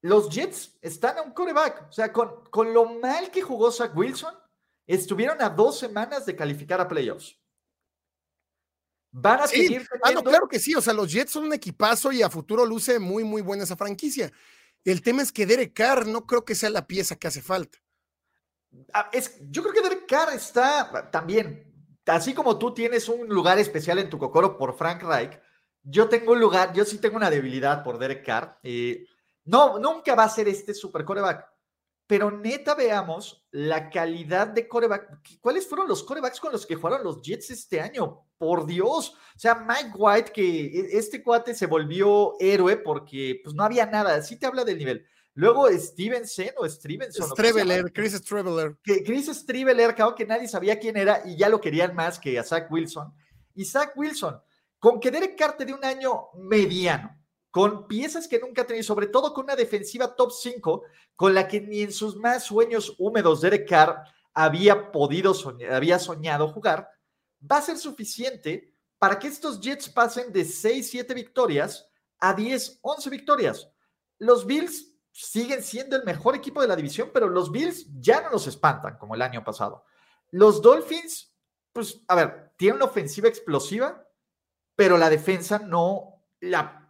[0.01, 1.89] los Jets están a un coreback.
[1.89, 4.33] O sea, con, con lo mal que jugó Zach Wilson,
[4.88, 7.39] estuvieron a dos semanas de calificar a playoffs.
[9.11, 9.88] Van a seguir.
[10.03, 10.75] Ah, no, claro que sí.
[10.75, 13.77] O sea, los Jets son un equipazo y a futuro luce muy, muy buena esa
[13.77, 14.31] franquicia.
[14.86, 17.79] El tema es que Derek Carr no creo que sea la pieza que hace falta.
[18.93, 21.73] Ah, es, yo creo que Derek Carr está también,
[22.05, 25.39] así como tú tienes un lugar especial en tu cocoro por Frank Reich,
[25.81, 28.59] yo tengo un lugar, yo sí tengo una debilidad por Derek Carr.
[28.63, 29.05] Eh,
[29.45, 31.47] no, nunca va a ser este super coreback.
[32.08, 35.39] Pero neta, veamos la calidad de coreback.
[35.41, 38.28] ¿Cuáles fueron los corebacks con los que jugaron los Jets este año?
[38.38, 39.10] Por Dios.
[39.10, 43.88] O sea, Mike White, que e, este cuate se volvió héroe porque pues no había
[43.88, 44.22] nada.
[44.22, 45.06] Sí te habla del nivel.
[45.34, 47.28] Luego Stevenson o Stevenson.
[47.30, 48.78] Streveler, Chris Streveler.
[48.84, 52.38] Que Chris Streveler, claro que nadie sabía quién era y ya lo querían más que
[52.38, 53.12] a Zach Wilson.
[53.56, 54.39] Y Zach Wilson,
[54.80, 57.24] con que Derek Carr de un año mediano
[57.56, 60.84] con piezas que nunca ha tenido, sobre todo con una defensiva top 5,
[61.16, 64.03] con la que ni en sus más sueños húmedos Derek Carr
[64.34, 66.89] había podido soñar, había soñado jugar,
[67.49, 71.89] va a ser suficiente para que estos Jets pasen de 6, 7 victorias
[72.20, 73.70] a 10, 11 victorias.
[74.20, 78.32] Los Bills siguen siendo el mejor equipo de la división, pero los Bills ya no
[78.32, 79.86] los espantan como el año pasado.
[80.30, 81.34] Los Dolphins,
[81.72, 84.06] pues, a ver, tienen una ofensiva explosiva,
[84.76, 86.16] pero la defensa no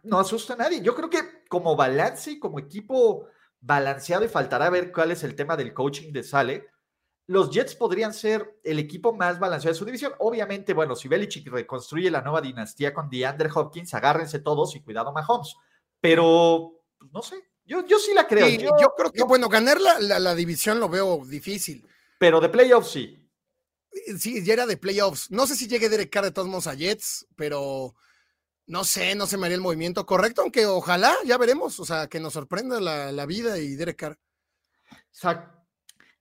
[0.06, 0.80] no asusta a nadie.
[0.80, 3.28] Yo creo que como balance y como equipo
[3.60, 6.68] balanceado, y faltará ver cuál es el tema del coaching de Sale,
[7.28, 10.12] los Jets podrían ser el equipo más balanceado de su división.
[10.18, 15.12] Obviamente, bueno, si Belichick reconstruye la nueva dinastía con DeAndre Hopkins, agárrense todos y cuidado
[15.12, 15.56] Mahomes.
[16.00, 18.48] Pero, pues, no sé, yo, yo sí la creo.
[18.48, 21.84] yo, creo que, bueno, ganar la, la, división lo veo difícil.
[22.18, 23.28] Pero de playoffs sí.
[24.18, 25.30] Sí, ya era de playoffs.
[25.30, 27.96] No sé si llegue Derek Carr de todos modos a Jets, pero
[28.66, 32.08] no sé, no se me haría el movimiento correcto, aunque ojalá, ya veremos, o sea,
[32.08, 34.18] que nos sorprenda la, vida y Derek Carr.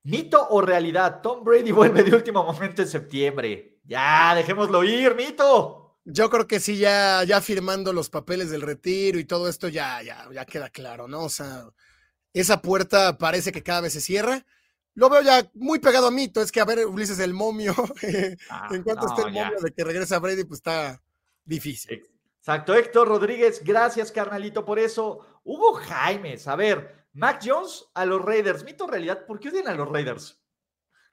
[0.04, 3.80] Mito o realidad, Tom Brady vuelve de último momento en septiembre.
[3.84, 6.00] Ya, dejémoslo ir, mito.
[6.06, 10.04] Yo creo que sí, ya, ya firmando los papeles del retiro y todo esto, ya,
[10.04, 11.24] ya, ya queda claro, ¿no?
[11.24, 11.68] O sea,
[12.34, 14.46] esa puerta parece que cada vez se cierra,
[14.94, 16.42] lo veo ya muy pegado a mito.
[16.42, 17.74] Es que, a ver, Ulises, el momio,
[18.50, 19.46] Ah, en cuanto no, esté el ya.
[19.46, 21.02] momio de que regresa Brady, pues está
[21.44, 22.04] difícil.
[22.46, 25.42] Exacto, Héctor Rodríguez, gracias carnalito por eso.
[25.44, 29.68] Hugo Jaimes, a ver, Mac Jones a los Raiders, mito o realidad, ¿por qué odian
[29.68, 30.40] a los Raiders?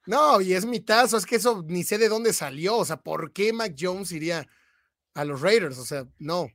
[0.05, 2.77] No, y es mitazo, es que eso ni sé de dónde salió.
[2.77, 4.47] O sea, ¿por qué Mac Jones iría
[5.15, 5.79] a los Raiders?
[5.79, 6.49] O sea, no.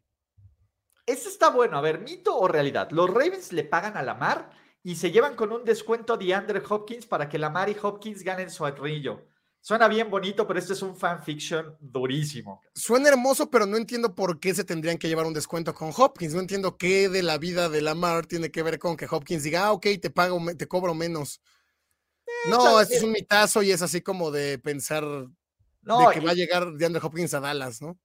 [1.07, 2.89] Este está bueno, a ver, mito o realidad.
[2.93, 4.53] Los Ravens le pagan a Lamar
[4.85, 8.49] y se llevan con un descuento a DeAndre Hopkins para que Lamar y Hopkins ganen
[8.49, 9.27] su anillo.
[9.69, 12.63] Suena bien bonito, pero este es un fanfiction durísimo.
[12.75, 16.33] Suena hermoso, pero no entiendo por qué se tendrían que llevar un descuento con Hopkins.
[16.33, 19.67] No entiendo qué de la vida de Lamar tiene que ver con que Hopkins diga,
[19.67, 21.43] ah, ok, te pago, te cobro menos.
[22.49, 23.07] No, ¿sabes este es qué?
[23.09, 25.05] un mitazo y es así como de pensar
[25.83, 27.99] No, de que y- va a llegar DeAndre Hopkins a Dallas, ¿no?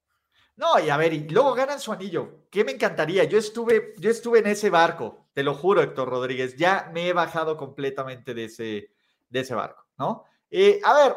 [0.57, 2.45] No, y a ver, y luego ganan su anillo.
[2.51, 3.24] ¿Qué me encantaría?
[3.24, 6.57] Yo estuve, yo estuve en ese barco, te lo juro, Héctor Rodríguez.
[6.57, 8.91] Ya me he bajado completamente de ese,
[9.30, 10.26] de ese barco, ¿no?
[10.51, 11.16] Eh, a ver,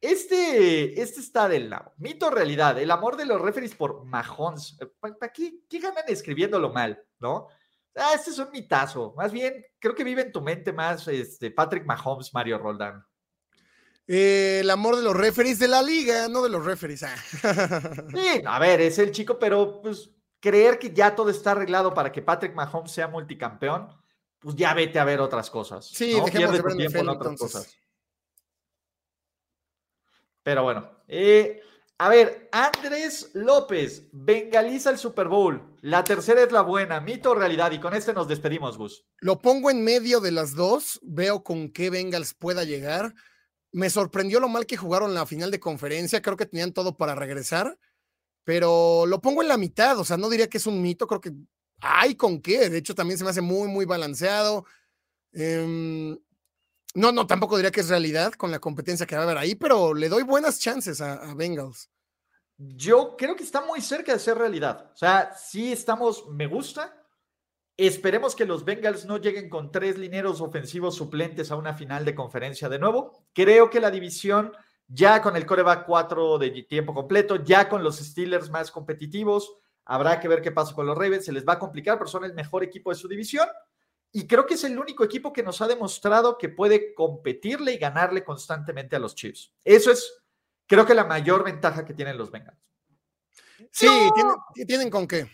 [0.00, 1.92] este, este está del lado.
[1.98, 4.78] Mito realidad, el amor de los referees por Mahomes.
[5.00, 7.48] ¿Para qué, qué ganan escribiéndolo mal, no?
[7.94, 9.14] Ah, este es un mitazo.
[9.16, 13.04] Más bien, creo que vive en tu mente más este, Patrick Mahomes, Mario Roldán.
[14.06, 17.02] Eh, el amor de los referees de la liga, no de los referees.
[17.02, 17.16] ah.
[18.14, 22.12] Sí, a ver, es el chico, pero pues creer que ya todo está arreglado para
[22.12, 23.88] que Patrick Mahomes sea multicampeón,
[24.38, 25.86] pues ya vete a ver otras cosas.
[25.88, 26.26] Sí, ¿no?
[26.26, 27.60] dejemos Pierde de ver tiempo NFL en otras entonces.
[27.62, 27.76] cosas.
[30.46, 31.60] Pero bueno, eh,
[31.98, 35.60] a ver, Andrés López, bengaliza el Super Bowl.
[35.80, 37.72] La tercera es la buena, mito o realidad.
[37.72, 39.04] Y con este nos despedimos, Gus.
[39.18, 43.12] Lo pongo en medio de las dos, veo con qué Bengals pueda llegar.
[43.72, 47.16] Me sorprendió lo mal que jugaron la final de conferencia, creo que tenían todo para
[47.16, 47.76] regresar,
[48.44, 51.20] pero lo pongo en la mitad, o sea, no diría que es un mito, creo
[51.20, 51.32] que
[51.80, 54.64] hay con qué, de hecho también se me hace muy, muy balanceado.
[55.32, 56.16] Em,
[56.96, 59.54] no, no, tampoco diría que es realidad con la competencia que va a haber ahí,
[59.54, 61.90] pero le doy buenas chances a, Bengals.
[62.56, 64.92] Yo creo que está muy cerca de ser realidad.
[64.94, 67.04] O sea, sí estamos, me gusta.
[67.76, 72.14] Esperemos que los Bengals no lleguen con tres lineros ofensivos suplentes a una final de
[72.14, 73.26] conferencia de nuevo.
[73.34, 74.52] Creo que la división,
[74.88, 80.18] ya con el coreback 4 de tiempo completo, ya con los Steelers más competitivos, habrá
[80.18, 81.26] que ver qué pasa con los Ravens.
[81.26, 83.46] Se les va a complicar, pero son el mejor equipo de su división.
[84.16, 87.76] Y creo que es el único equipo que nos ha demostrado que puede competirle y
[87.76, 89.52] ganarle constantemente a los Chiefs.
[89.62, 90.22] Eso es,
[90.66, 92.56] creo que la mayor ventaja que tienen los Bengals.
[93.70, 95.30] Sí, tienen, tienen con qué.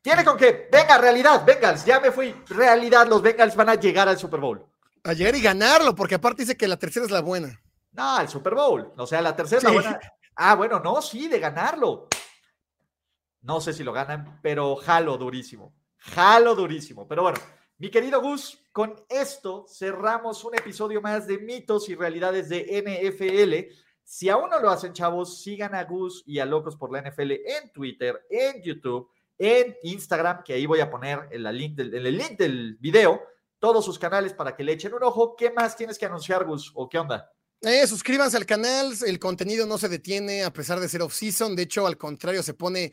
[0.00, 0.68] Tiene con qué.
[0.70, 2.32] Venga, realidad, Bengals, ya me fui.
[2.46, 4.64] Realidad, los Bengals van a llegar al Super Bowl.
[5.02, 7.60] A llegar y ganarlo, porque aparte dice que la tercera es la buena.
[7.90, 8.92] No, al Super Bowl.
[8.98, 10.00] O sea, la tercera es la buena.
[10.36, 12.06] Ah, bueno, no, sí, de ganarlo.
[13.40, 15.74] No sé si lo ganan, pero jalo durísimo.
[15.98, 17.08] Jalo durísimo.
[17.08, 17.40] Pero bueno,
[17.82, 23.74] mi querido Gus, con esto cerramos un episodio más de mitos y realidades de NFL.
[24.04, 27.32] Si aún no lo hacen, chavos, sigan a Gus y a Locos por la NFL
[27.32, 32.16] en Twitter, en YouTube, en Instagram, que ahí voy a poner en, la del, el
[32.16, 33.20] link del video
[33.58, 35.34] todos sus canales para que le echen un ojo.
[35.34, 36.70] ¿Qué más tienes que anunciar, Gus?
[36.76, 37.32] ¿O qué onda?
[37.62, 41.64] Eh, suscríbanse al canal, el contenido no se detiene a pesar de ser off-season, de
[41.64, 42.92] hecho, al contrario, se pone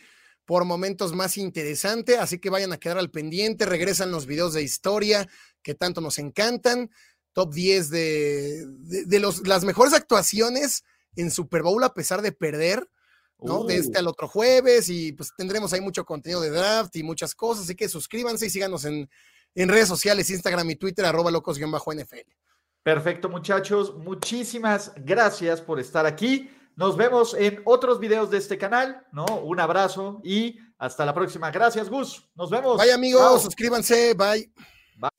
[0.50, 4.64] por momentos más interesante, así que vayan a quedar al pendiente, regresan los videos de
[4.64, 5.30] historia
[5.62, 6.90] que tanto nos encantan,
[7.34, 10.86] top 10 de, de, de los, las mejores actuaciones
[11.16, 12.90] en Super Bowl a pesar de perder,
[13.38, 13.64] ¿no?
[13.64, 14.00] De este Uh.
[14.00, 17.76] al otro jueves y pues tendremos ahí mucho contenido de draft y muchas cosas, así
[17.76, 19.08] que suscríbanse y síganos en,
[19.54, 22.36] en redes sociales, Instagram y Twitter, arroba locos-nfl.
[22.82, 23.96] Perfecto, muchachos.
[23.96, 26.50] Muchísimas gracias por estar aquí.
[26.80, 29.26] Nos vemos en otros videos de este canal, ¿no?
[29.44, 31.52] Un abrazo y hasta la próxima.
[31.52, 32.26] Gracias, Gus.
[32.36, 32.78] Nos vemos.
[32.78, 33.40] Bye amigos, Chao.
[33.40, 34.50] suscríbanse, bye.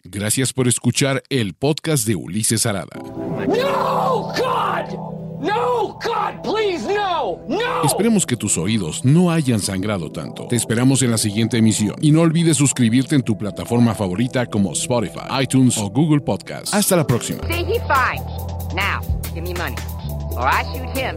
[0.05, 2.97] Gracias por escuchar el podcast de Ulises Arada.
[2.97, 5.21] No, God!
[5.43, 7.43] No, God, please, no!
[7.47, 7.83] No!
[7.85, 10.47] Esperemos que tus oídos no hayan sangrado tanto.
[10.49, 14.73] Te esperamos en la siguiente emisión y no olvides suscribirte en tu plataforma favorita como
[14.73, 16.73] Spotify, iTunes o Google Podcast.
[16.73, 17.47] Hasta la próxima.
[17.49, 18.25] See, he fine.
[18.75, 19.03] Now,
[19.35, 19.77] give me money.
[20.37, 21.17] Or I shoot him,